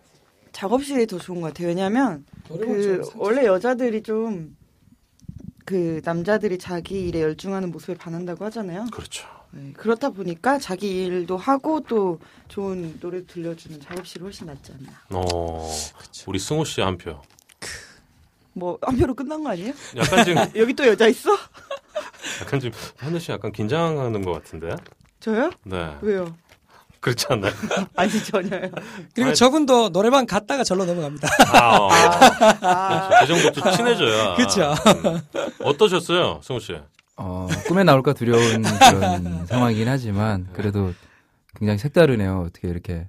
[0.53, 1.69] 작업실이 더 좋은 것 같아요.
[1.69, 4.57] 왜냐면 노래방 그 원래 여자들이 좀
[5.65, 8.87] 그 남자들이 자기 일에 열중하는 모습에 반한다고 하잖아요.
[8.91, 9.29] 그렇죠.
[9.51, 12.19] 네, 그렇다 보니까 자기 일도 하고 또
[12.49, 14.93] 좋은 노래 들려주는 작업실이 훨씬 낫지 않나.
[15.11, 15.71] 어,
[16.27, 17.21] 우리 승호 씨 한 표.
[18.55, 19.75] 뭐 한 표로 끝난 거 아니에요?
[19.99, 21.33] 약간 지금 여기 또 여자 있어?
[22.41, 24.75] 약간 지금 현우 씨 약간 긴장하는 것 같은데.
[25.21, 25.51] 저요?
[25.65, 25.97] 네.
[26.01, 26.35] 왜요?
[27.01, 27.53] 그렇지 않나요?
[27.97, 28.71] 아니 전혀요.
[29.15, 31.29] 그리고 아니- 저분 도 노래방 갔다가 절로 넘어갑니다.
[31.55, 31.89] 아, 어.
[32.61, 34.35] 아, 그 정도 좀 친해져야.
[34.35, 34.75] 그쵸.
[35.05, 35.21] 음.
[35.63, 36.77] 어떠셨어요, 승우 씨?
[37.17, 40.93] 어, 꿈에 나올까 두려운 그런 상황이긴 하지만 그래도
[41.57, 42.45] 굉장히 색다르네요.
[42.49, 43.09] 어떻게 이렇게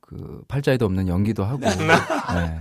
[0.00, 1.58] 그 팔자에도 없는 연기도 하고
[2.34, 2.58] 네.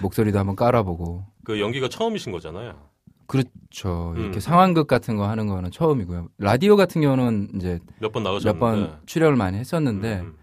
[0.00, 2.78] 목소리도 한번 깔아보고 그 연기가 처음이신 거잖아요.
[3.26, 4.14] 그렇죠.
[4.16, 4.40] 이렇게 음.
[4.40, 6.28] 상황극 같은 거 하는 거는 처음이고요.
[6.38, 8.58] 라디오 같은 경우는 이제 몇번몇 나오셨는데.
[8.58, 10.34] 번 출연을 많이 했었는데 음.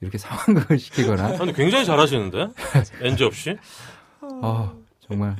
[0.00, 2.48] 이렇게 상황극을 시키거나 아니 굉장히 잘하시는데
[3.02, 3.56] 엔지 없이
[4.20, 5.36] 어, 정말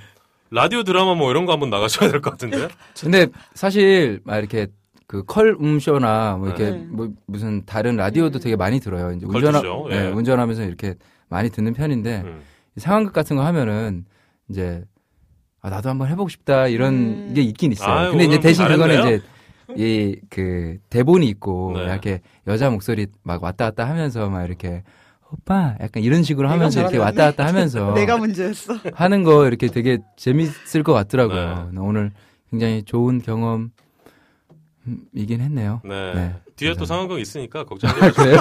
[0.51, 2.69] 라디오 드라마 뭐 이런 거 한번 나가셔야 될 것 같은데.
[3.01, 4.67] 근데 사실 막 이렇게
[5.07, 6.87] 그 컬음쇼나 뭐 이렇게 네.
[6.91, 8.41] 뭐 무슨 다른 라디오도 음.
[8.41, 9.13] 되게 많이 들어요.
[9.13, 9.95] 이제 운전하, 예.
[10.03, 10.95] 네, 운전하면서 이렇게
[11.29, 12.41] 많이 듣는 편인데 음.
[12.77, 14.05] 상황극 같은 거 하면은
[14.49, 14.85] 이제
[15.61, 17.33] 아, 나도 한번 해보고 싶다 이런 음.
[17.35, 17.91] 게 있긴 있어요.
[17.91, 19.01] 아유, 근데 이제 대신 그거는.
[19.01, 19.21] 이제
[19.77, 21.85] 이 그 대본이 있고 네.
[21.85, 24.83] 이렇게 여자 목소리 막 왔다 갔다 하면서 막 이렇게
[25.31, 26.97] 오빠 약간 이런 식으로 하면서 이렇게.
[26.97, 28.79] 왔다 갔다 하면서 내가 문제였어.
[28.95, 31.71] 하는 거 이렇게 되게 재밌을 것 같더라고요.
[31.73, 31.81] 네.
[31.81, 32.13] 오늘
[32.51, 33.71] 굉장히 좋은 경험
[35.15, 35.81] 이긴 했네요.
[35.85, 36.15] 네.
[36.15, 36.21] 네.
[36.57, 36.85] 뒤에 또 감사합니다.
[36.87, 38.41] 상황극 있으니까 걱정하지 마세요.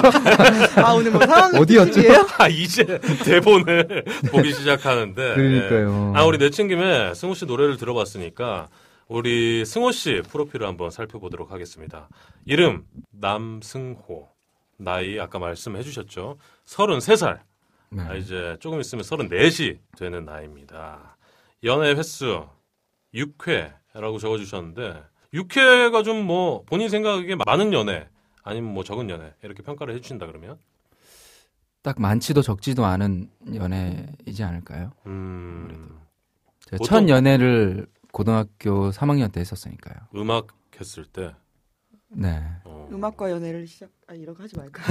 [0.84, 2.00] 아 오늘 뭐 상황 어디였죠?
[2.00, 2.84] 이에요 아 이제
[3.24, 5.30] 대본을 보기 시작하는데.
[5.30, 5.34] 예.
[5.34, 6.12] 그러니까요.
[6.16, 8.68] 아 우리 내친 김에 승호 씨 노래를 들어봤으니까
[9.08, 12.08] 우리 승호 씨 프로필을 한번 살펴보도록 하겠습니다.
[12.44, 14.28] 이름 남승호.
[14.78, 16.38] 나이 아까 말씀해 주셨죠.
[16.66, 17.40] 33살.
[17.90, 18.02] 네.
[18.02, 21.16] 아, 이제 조금 있으면 34시 되는 나이입니다.
[21.64, 22.46] 연애 횟수
[23.14, 25.02] 6회라고 적어 주셨는데
[25.34, 28.08] 6회가 좀 뭐 본인 생각에 많은 연애
[28.42, 30.58] 아니면 뭐 적은 연애 이렇게 평가를 해주신다 그러면
[31.82, 34.92] 딱 많지도 적지도 않은 연애이지 않을까요?
[35.06, 35.98] 음,
[36.64, 39.96] 제가 첫 연애를 고등학교 3학년 때 했었으니까요.
[40.16, 40.48] 음악
[40.80, 41.34] 했을 때
[42.10, 42.42] 네.
[42.64, 43.90] 어, 음악과 연애를 시작.
[44.06, 44.82] 아 이런 거 하지 말까.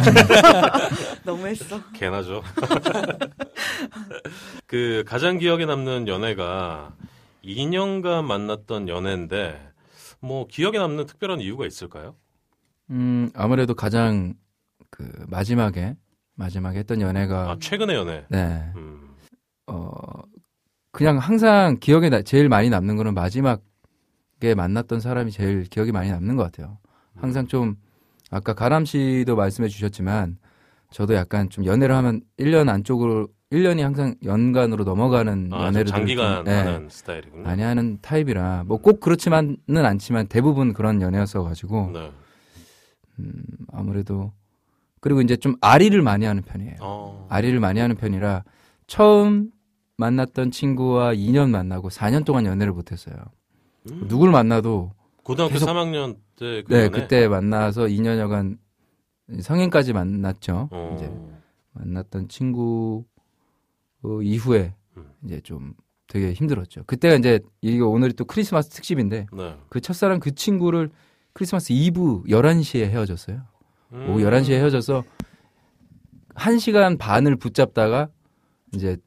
[1.25, 1.81] 너무 했어.
[1.93, 2.43] 개나죠.
[4.67, 6.93] 그 가장 기억에 남는 연애가
[7.43, 9.71] 2년간 만났던 연애인데
[10.19, 12.15] 뭐 기억에 남는 특별한 이유가 있을까요?
[12.89, 14.33] 음, 아무래도 가장
[14.89, 15.95] 그 마지막에
[16.35, 18.25] 마지막에 했던 연애가 아 최근의 연애.
[18.29, 18.71] 네.
[18.75, 19.15] 음,
[19.67, 19.91] 어
[20.91, 26.35] 그냥 항상 기억에 나, 제일 많이 남는 거는 마지막에 만났던 사람이 제일 기억이 많이 남는
[26.35, 26.77] 것 같아요.
[27.15, 27.75] 항상 좀
[28.29, 30.37] 아까 가람 씨도 말씀해 주셨지만
[30.91, 36.35] 저도 약간 좀 연애를 하면 1년 안쪽으로 1년이 항상 연간으로 넘어가는 아, 좀 연애를 장기간
[36.37, 37.43] 좀, 네, 하는 스타일이군요.
[37.43, 42.11] 많이 하는 타입이라 뭐 꼭 그렇지만은 않지만 대부분 그런 연애였어 가지고 네.
[43.19, 44.33] 음, 아무래도
[44.99, 46.75] 그리고 이제 좀 아리를 많이 하는 편이에요.
[46.81, 47.27] 어.
[47.29, 48.43] 아리를 많이 하는 편이라
[48.85, 49.51] 처음
[49.95, 53.15] 만났던 친구와 2년 만나고 4년 동안 연애를 못 했어요.
[53.89, 54.07] 음.
[54.09, 54.91] 누굴 만나도
[55.23, 56.89] 고등학교 계속- 3학년 때 그 네 연애?
[56.89, 58.57] 그때 만나서 2년여간
[59.41, 60.67] 성인까지 만났죠.
[60.71, 60.95] 어.
[60.97, 61.09] 이제
[61.73, 63.05] 만났던 친구
[64.03, 65.11] 어, 이후에 음.
[65.25, 65.73] 이제 좀
[66.07, 66.83] 되게 힘들었죠.
[66.85, 69.57] 그때가 이제 이거 오늘이 또 크리스마스 특집인데 네.
[69.69, 70.89] 그 첫사랑 그 친구를
[71.33, 73.41] 크리스마스 이브 11시에 헤어졌어요.
[73.93, 74.09] 음.
[74.09, 75.03] 오후 11시에 헤어져서
[76.35, 78.09] 1시간 반을 붙잡다가
[78.73, 78.97] 이제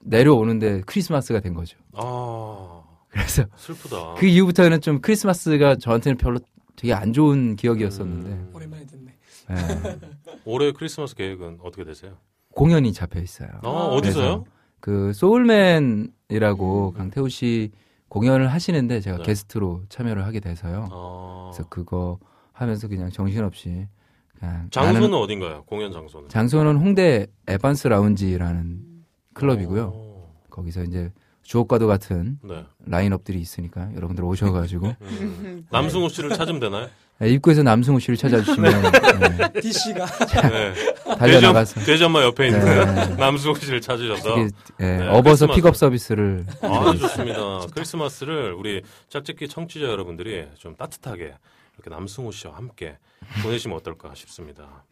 [0.00, 1.78] 내려오는데 크리스마스가 된 거죠.
[1.92, 4.14] 아 그래서 슬프다.
[4.14, 6.40] 그 이후부터는 좀 크리스마스가 저한테는 별로
[6.76, 8.50] 되게 안 좋은 기억이었었는데 음.
[8.54, 9.16] 오랜만에 듣네.
[9.50, 9.98] 예,
[10.44, 12.16] 올해 크리스마스 계획은 어떻게 되세요?
[12.54, 13.48] 공연이 잡혀 있어요.
[13.62, 14.44] 아, 어디서요?
[14.80, 17.70] 그 소울맨이라고 강태우 씨
[18.08, 19.22] 공연을 하시는데 제가 네.
[19.22, 20.88] 게스트로 참여를 하게 돼서요.
[20.90, 22.18] 아, 그래서 그거
[22.52, 23.86] 하면서 그냥 정신없이
[24.38, 25.62] 그냥 장소는 어딘가요?
[25.64, 26.28] 공연 장소는?
[26.28, 29.92] 장소는 홍대 에반스 라운지라는 클럽이고요.
[29.94, 30.34] 어.
[30.50, 31.10] 거기서 이제
[31.42, 32.64] 주옥과도 같은 네.
[32.84, 35.66] 라인업들이 있으니까 여러분들 오셔가지고 음.
[35.70, 36.88] 남승호 씨를 찾으면 되나요?
[37.22, 38.82] 네, 입구에서 남승우 씨를 찾아주시면
[39.52, 40.06] 네, DC가
[40.50, 40.74] 네.
[41.16, 43.14] 달려나가서 엄마 옆에 있는 네.
[43.14, 44.48] 남승호 씨를 찾으셔서 예,
[44.80, 45.54] 네, 업어서 크리스마스.
[45.54, 47.38] 픽업 서비스를 아 좋습니다.
[47.72, 51.34] 크리스마스를 우리 짝짓기 청취자 여러분들이 좀 따뜻하게
[51.76, 52.98] 이렇게 남승호 씨와 함께
[53.44, 54.84] 보내시면 어떨까 싶습니다.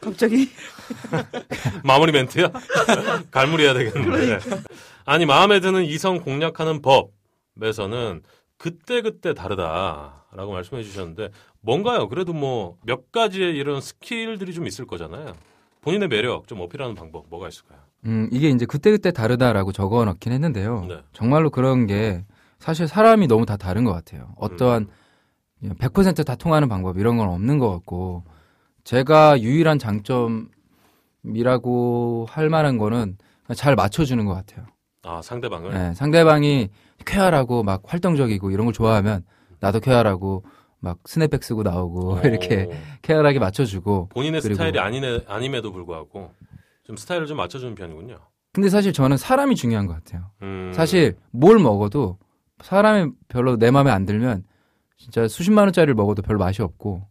[0.00, 0.50] 갑자기
[1.84, 2.50] 마무리 멘트야?
[3.30, 4.40] 갈무리해야 되겠는데.
[5.04, 8.22] 아니 마음에 드는 이성 공략하는 법에서는
[8.58, 11.30] 그때 그때 다르다라고 말씀해 주셨는데
[11.60, 12.08] 뭔가요?
[12.08, 15.34] 그래도 뭐 몇 가지의 이런 스킬들이 좀 있을 거잖아요.
[15.82, 17.78] 본인의 매력 좀 어필하는 방법 뭐가 있을까요?
[18.06, 20.84] 음, 이게 이제 그때그때 다르다라고 적어 놓긴 했는데요.
[20.88, 21.00] 네.
[21.12, 22.24] 정말로 그런 게
[22.58, 24.32] 사실 사람이 너무 다 다른 것 같아요.
[24.36, 24.88] 어떠한
[25.62, 28.24] 100%다 통하는 방법 이런 건 없는 것 같고
[28.84, 29.78] 제가 유일한
[31.24, 33.18] 장점이라고 할 만한 거는
[33.54, 34.66] 잘 맞춰주는 것 같아요.
[35.06, 36.68] 아 상대방을 네, 상대방이
[37.04, 39.24] 쾌활하고 막 활동적이고 이런 걸 좋아하면
[39.60, 40.44] 나도 쾌활하고
[40.80, 42.68] 막 스냅백 쓰고 나오고 어, 이렇게
[43.02, 46.32] 쾌활하게 맞춰주고 본인의 스타일이 아니네, 아님에도 불구하고
[46.84, 48.18] 좀 스타일을 좀 맞춰주는 편이군요.
[48.52, 50.30] 근데 사실 저는 사람이 중요한 것 같아요.
[50.42, 52.18] 음, 사실 뭘 먹어도
[52.62, 54.44] 사람이 별로 내 마음에 안 들면
[54.96, 57.06] 진짜 수십만 원짜리를 먹어도 별로 맛이 없고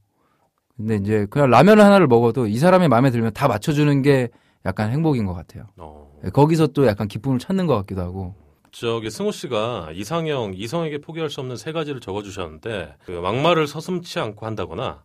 [0.76, 4.30] 근데 이제 그냥 라면 하나를 먹어도 이 사람이 마음에 들면 다 맞춰주는 게
[4.66, 5.68] 약간 행복인 것 같아요.
[5.78, 8.36] 어, 거기서 또 약간 기쁨을 찾는 것 같기도 하고
[8.72, 14.46] 저기 승호 씨가 이상형 이성에게 포기할 수 없는 세 가지를 적어주셨는데 그 막말을 서슴치 않고
[14.46, 15.04] 한다거나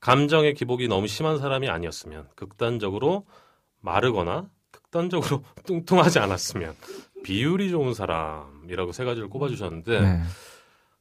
[0.00, 3.26] 감정의 기복이 너무 심한 사람이 아니었으면 극단적으로
[3.80, 6.74] 마르거나 극단적으로 뚱뚱하지 않았으면
[7.24, 10.22] 비율이 좋은 사람이라고 세 가지를 꼽아주셨는데 네.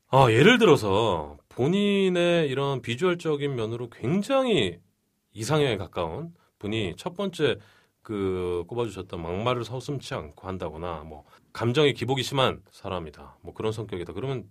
[0.09, 4.79] 아, 예를 들어서 본인의 이런 비주얼적인 면으로 굉장히
[5.33, 7.57] 이상형에 가까운 분이 첫 번째
[8.07, 14.45] 그 꼽아주셨던 막말을 서슴치 않고 한다거나 뭐 감정의 기복이 심한 사람이다 뭐 그런 성격이다 그러면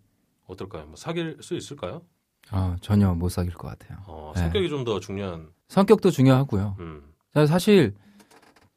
[0.46, 0.84] 어떨까요?
[0.84, 2.02] 뭐 사귈 수 있을까요?
[2.50, 3.96] 아, 전혀 못 사귈 것 같아요.
[4.06, 4.42] 어, 네.
[4.42, 6.76] 성격이 좀더 중요한 성격도 중요하고요.
[6.80, 7.14] 음,
[7.48, 7.94] 사실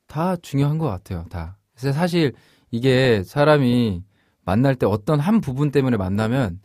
[0.08, 1.26] 다 중요한 것 같아요.
[1.30, 1.58] 다.
[1.76, 2.32] 그래서 사실
[2.72, 4.02] 이게 사람이
[4.46, 6.62] 만날 때 어떤 한 부분 때문에 만나면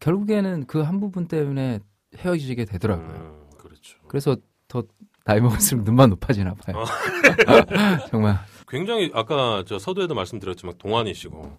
[0.00, 1.80] 결국에는 그 한 부분 때문에
[2.14, 3.08] 헤어지게 되더라고요.
[3.08, 3.98] 음, 그렇죠.
[4.06, 4.36] 그래서
[4.68, 4.82] 더
[5.24, 6.76] 나이 먹을수록 눈만 높아지나 봐요.
[6.82, 6.84] 어.
[8.10, 8.38] 정말.
[8.68, 11.56] 굉장히 아까 저 서두에도 말씀드렸지만 동안이시고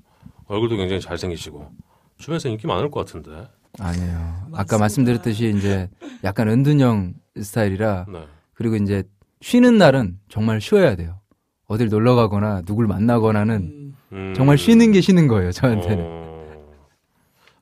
[0.47, 1.71] 얼굴도 굉장히 잘생기시고
[2.19, 3.47] 주변에서 인기 많을 것 같은데.
[3.79, 4.17] 아니에요.
[4.53, 4.77] 아까 맞습니다.
[4.77, 5.89] 말씀드렸듯이 이제
[6.23, 8.27] 약간 은둔형 스타일이라 네.
[8.53, 9.03] 그리고 이제
[9.41, 11.19] 쉬는 날은 정말 쉬어야 돼요.
[11.67, 14.33] 어딜 놀러 가거나 누굴 만나거나는 음, 음.
[14.35, 16.03] 정말 쉬는 게 쉬는 거예요, 저한테는.
[16.07, 16.25] 어.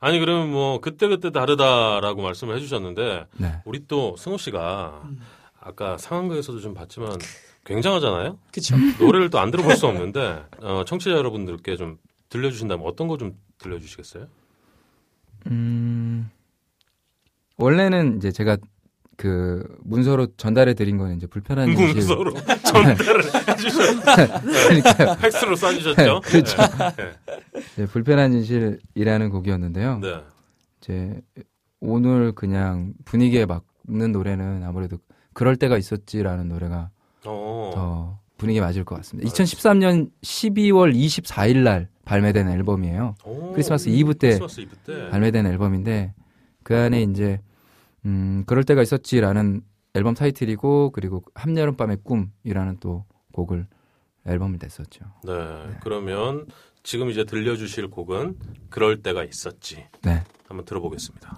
[0.00, 3.54] 아니 그러면 뭐 그때 그때 다르다라고 말씀을 해주셨는데 네.
[3.64, 5.18] 우리 또 승호 씨가 음.
[5.64, 7.16] 아까 상황극에서도 좀 봤지만
[7.64, 8.38] 굉장하잖아요.
[8.52, 8.76] 그쵸.
[9.00, 11.96] 노래를 또 안 들어볼 수 없는데 어, 청취자 여러분들께 좀
[12.28, 14.26] 들려주신다면 어떤 거 좀 들려주시겠어요?
[15.46, 16.30] 음,
[17.56, 18.56] 원래는 이제 제가
[19.16, 21.70] 그 문서로 전달해 드린 거는 이제 불편한.
[21.70, 22.34] 문서로
[22.66, 24.00] 전달을 해주셨죠.
[24.02, 25.16] 그러니까요.
[25.20, 26.22] 팩스로 쏴주셨죠.
[26.24, 26.56] 그렇죠.
[27.76, 27.86] 네.
[27.86, 29.98] 불편한 진실이라는 곡이었는데요.
[30.00, 30.20] 네.
[30.80, 31.20] 이제
[31.80, 34.98] 오늘 그냥 분위기에 맞는 노래는 아무래도
[35.34, 36.90] 그럴 때가 있었지라는 노래가
[37.26, 37.70] 어.
[37.74, 39.28] 더 분위기에 맞을 것 같습니다.
[39.28, 43.14] 2013년 12월 24일 날 발매된 앨범이에요.
[43.24, 43.52] 오.
[43.52, 45.10] 크리스마스 이브 때 크리스마스 이브 때.
[45.10, 46.14] 발매된 앨범인데
[46.62, 47.40] 그 안에 이제
[48.06, 49.62] 음 그럴 때가 있었지라는
[49.94, 53.66] 앨범 타이틀이고 그리고 한여름 밤의 꿈이라는 또 곡을
[54.26, 55.04] 앨범을 냈었죠.
[55.24, 55.32] 네.
[55.82, 56.46] 그러면
[56.82, 58.36] 지금 이제 들려주실 곡은
[58.70, 59.86] 그럴 때가 있었지.
[60.02, 60.22] 네.
[60.48, 61.36] 한번 들어보겠습니다.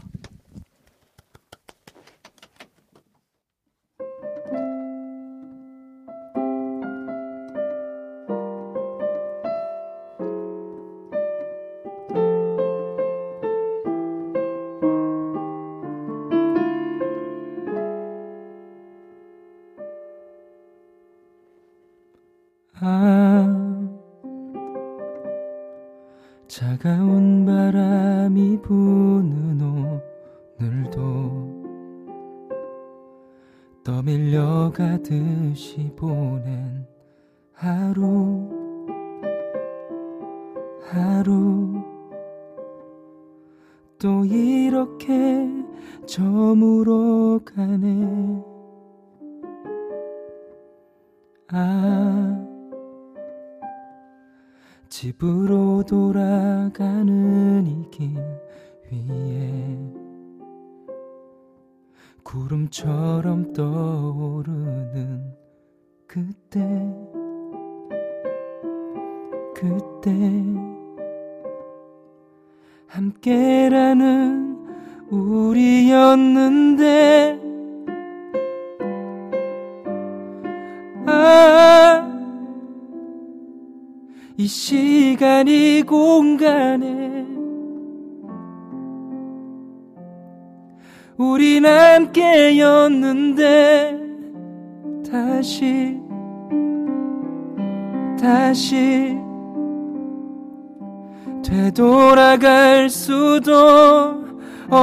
[26.56, 29.60] 차가운 바람이 부는
[30.58, 31.66] 오늘도
[33.84, 36.65] 떠밀려 가듯이 보낸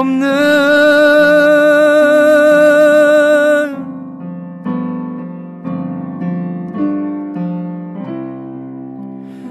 [0.03, 0.27] 없는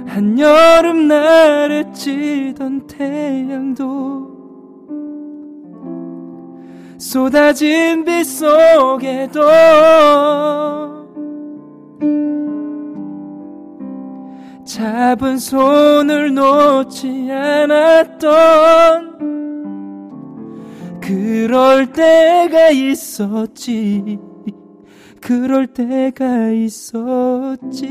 [0.06, 4.30] 한여름 날에 찌던 태양도
[6.98, 9.40] 쏟아진 빛 속에도
[14.64, 19.11] 잡은 손을 놓지 않았던
[21.02, 24.18] 그럴 때가 있었지.
[25.20, 27.82] 그럴 때가 있었지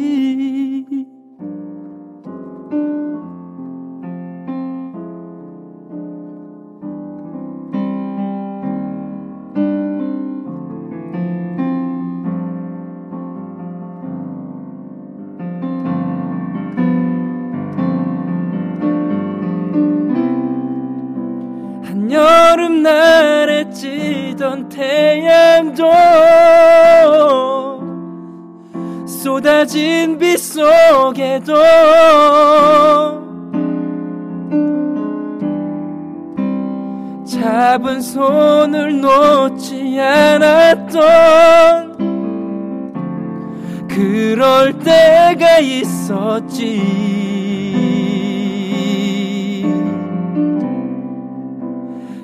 [29.62, 31.54] 쏟아진 빛 속에도
[37.24, 40.98] 잡은 손을 놓지 않았던
[43.88, 46.82] 그럴 때가 있었지.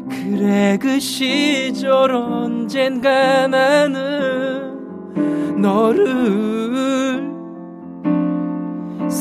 [0.09, 4.75] 그래 그 시절 언젠가 나는
[5.61, 6.66] 너를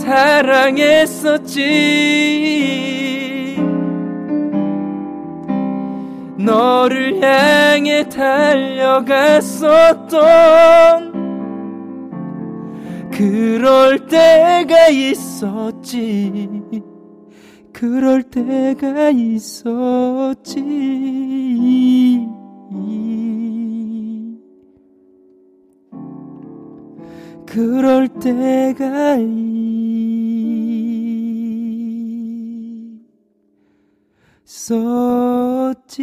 [0.06, 1.56] 사랑했었지.
[6.38, 8.86] 너를 향해 달려갔었던
[13.10, 16.62] 그럴 때가 있었지.
[17.72, 20.60] 그럴 때가 있었지
[27.56, 29.16] 그럴 때가
[34.44, 35.96] 있었지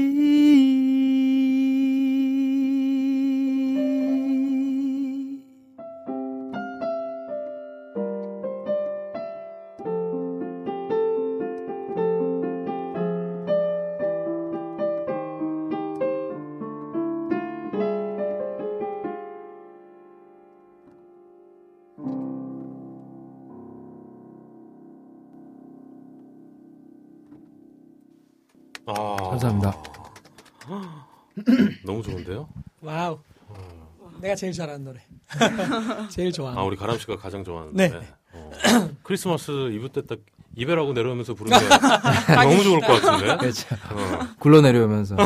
[34.33, 34.99] 내가 제일 잘하는 노래.
[36.09, 36.59] 제일 좋아하는.
[36.59, 37.89] 아, 우리 가람 씨가 가장 좋아하는데.
[37.89, 38.07] 네.
[38.33, 38.51] 어,
[39.03, 40.19] 크리스마스 이브 때 딱
[40.55, 41.59] 이별하고 내려오면서 부르면
[42.35, 43.37] 너무 좋을 것 같은데.
[43.41, 43.75] 그렇죠.
[43.91, 45.15] 어, 굴러 내려오면서.
[45.17, 45.25] 아,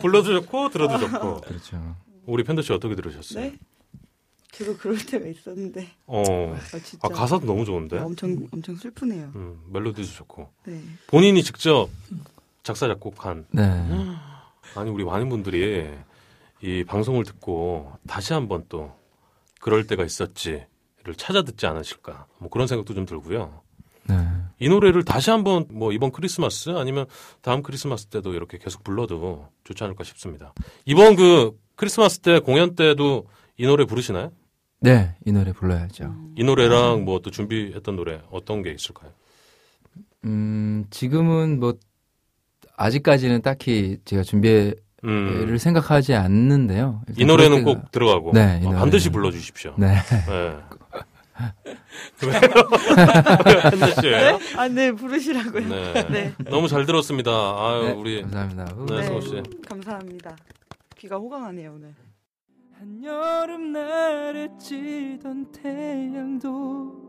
[0.00, 1.40] 불러도 좋고 들어도 좋고.
[1.42, 1.96] 그렇죠.
[2.26, 3.44] 우리 팬더 씨 어떻게 들으셨어요?
[3.44, 3.58] 네?
[4.52, 6.54] 저도 그럴 때가 있었는데 어.
[6.56, 7.98] 아, 진짜 아, 가사도 너무 좋은데.
[7.98, 9.32] 엄청 엄청 슬프네요.
[9.34, 10.48] 음, 멜로디도 좋고.
[10.66, 10.80] 네.
[11.08, 11.88] 본인이 직접
[12.62, 13.62] 작사 작곡한 네.
[14.76, 15.90] 아니 우리 많은 분들이
[16.64, 18.90] 이 방송을 듣고 다시 한번 또
[19.60, 20.66] 그럴 때가 있었지를
[21.18, 23.60] 찾아 듣지 않으실까 뭐 그런 생각도 좀 들고요.
[24.08, 24.16] 네.
[24.58, 27.04] 이 노래를 다시 한번 뭐 이번 크리스마스 아니면
[27.42, 30.54] 다음 크리스마스 때도 이렇게 계속 불러도 좋지 않을까 싶습니다.
[30.86, 33.26] 이번 그 크리스마스 때 공연 때도
[33.58, 34.32] 이 노래 부르시나요?
[34.80, 36.14] 네, 이 노래 불러야죠.
[36.36, 39.12] 이 노래랑 뭐 또 준비했던 노래 어떤 게 있을까요?
[40.24, 41.74] 음, 지금은 뭐,
[42.76, 47.02] 아직까지는 딱히 제가 준비를 음, 생각하지 않는데요.
[47.16, 48.78] 이 노래는 때가- 꼭 들어가고 네, 이 어, 노래는.
[48.78, 49.74] 반드시 불러주십시오.
[49.76, 49.94] 네.
[50.28, 50.56] 네.
[52.24, 52.40] 왜요?
[53.70, 54.38] 팬더 씨예요?
[54.56, 55.68] 아, 네, 부르시라고요.
[55.68, 56.06] 네.
[56.08, 56.32] 네.
[56.48, 57.30] 너무 잘 들었습니다.
[57.30, 58.64] 아유 네, 우리 감사합니다.
[58.76, 58.86] 후.
[58.86, 59.42] 네, 성우 씨.
[59.68, 60.36] 감사합니다.
[60.96, 61.94] 귀가 호강하네요, 오늘.
[62.78, 67.02] 한여름 날에 찌던 태양도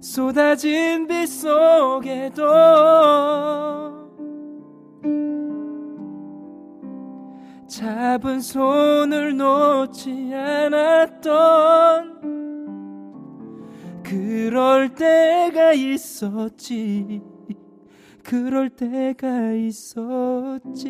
[0.00, 2.42] 쏟아진 빛 속에도
[7.66, 12.12] 잡은 손을 놓지 않았던
[14.02, 17.22] 그럴 때가 있었지
[18.22, 20.80] 그럴 때가 있었지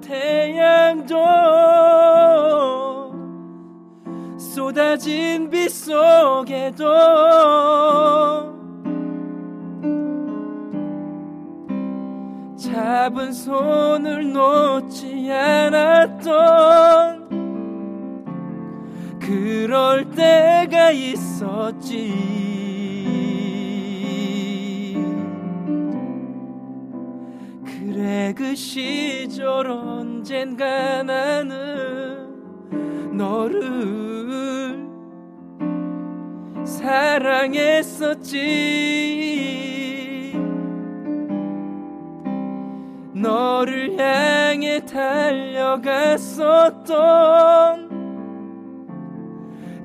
[0.00, 1.16] 태양도
[4.38, 6.84] 쏟아진 빗 속에도
[12.56, 17.20] 잡은 손을 놓지 않았던
[19.20, 22.79] 그럴 때가 있었지
[28.10, 32.28] 그래 그 시절 언젠가 나는
[33.16, 34.84] 너를
[36.64, 38.32] 사랑했었지.
[43.14, 45.86] 너를 향해 달려갔었던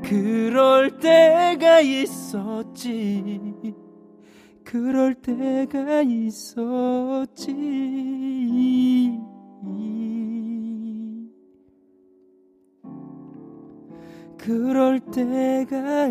[0.02, 3.55] 그럴 때가 있었지
[4.76, 7.54] 그럴 때가 있었지.
[14.38, 16.10] 그럴 때가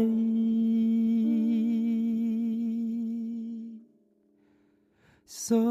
[5.27, 5.65] 있었지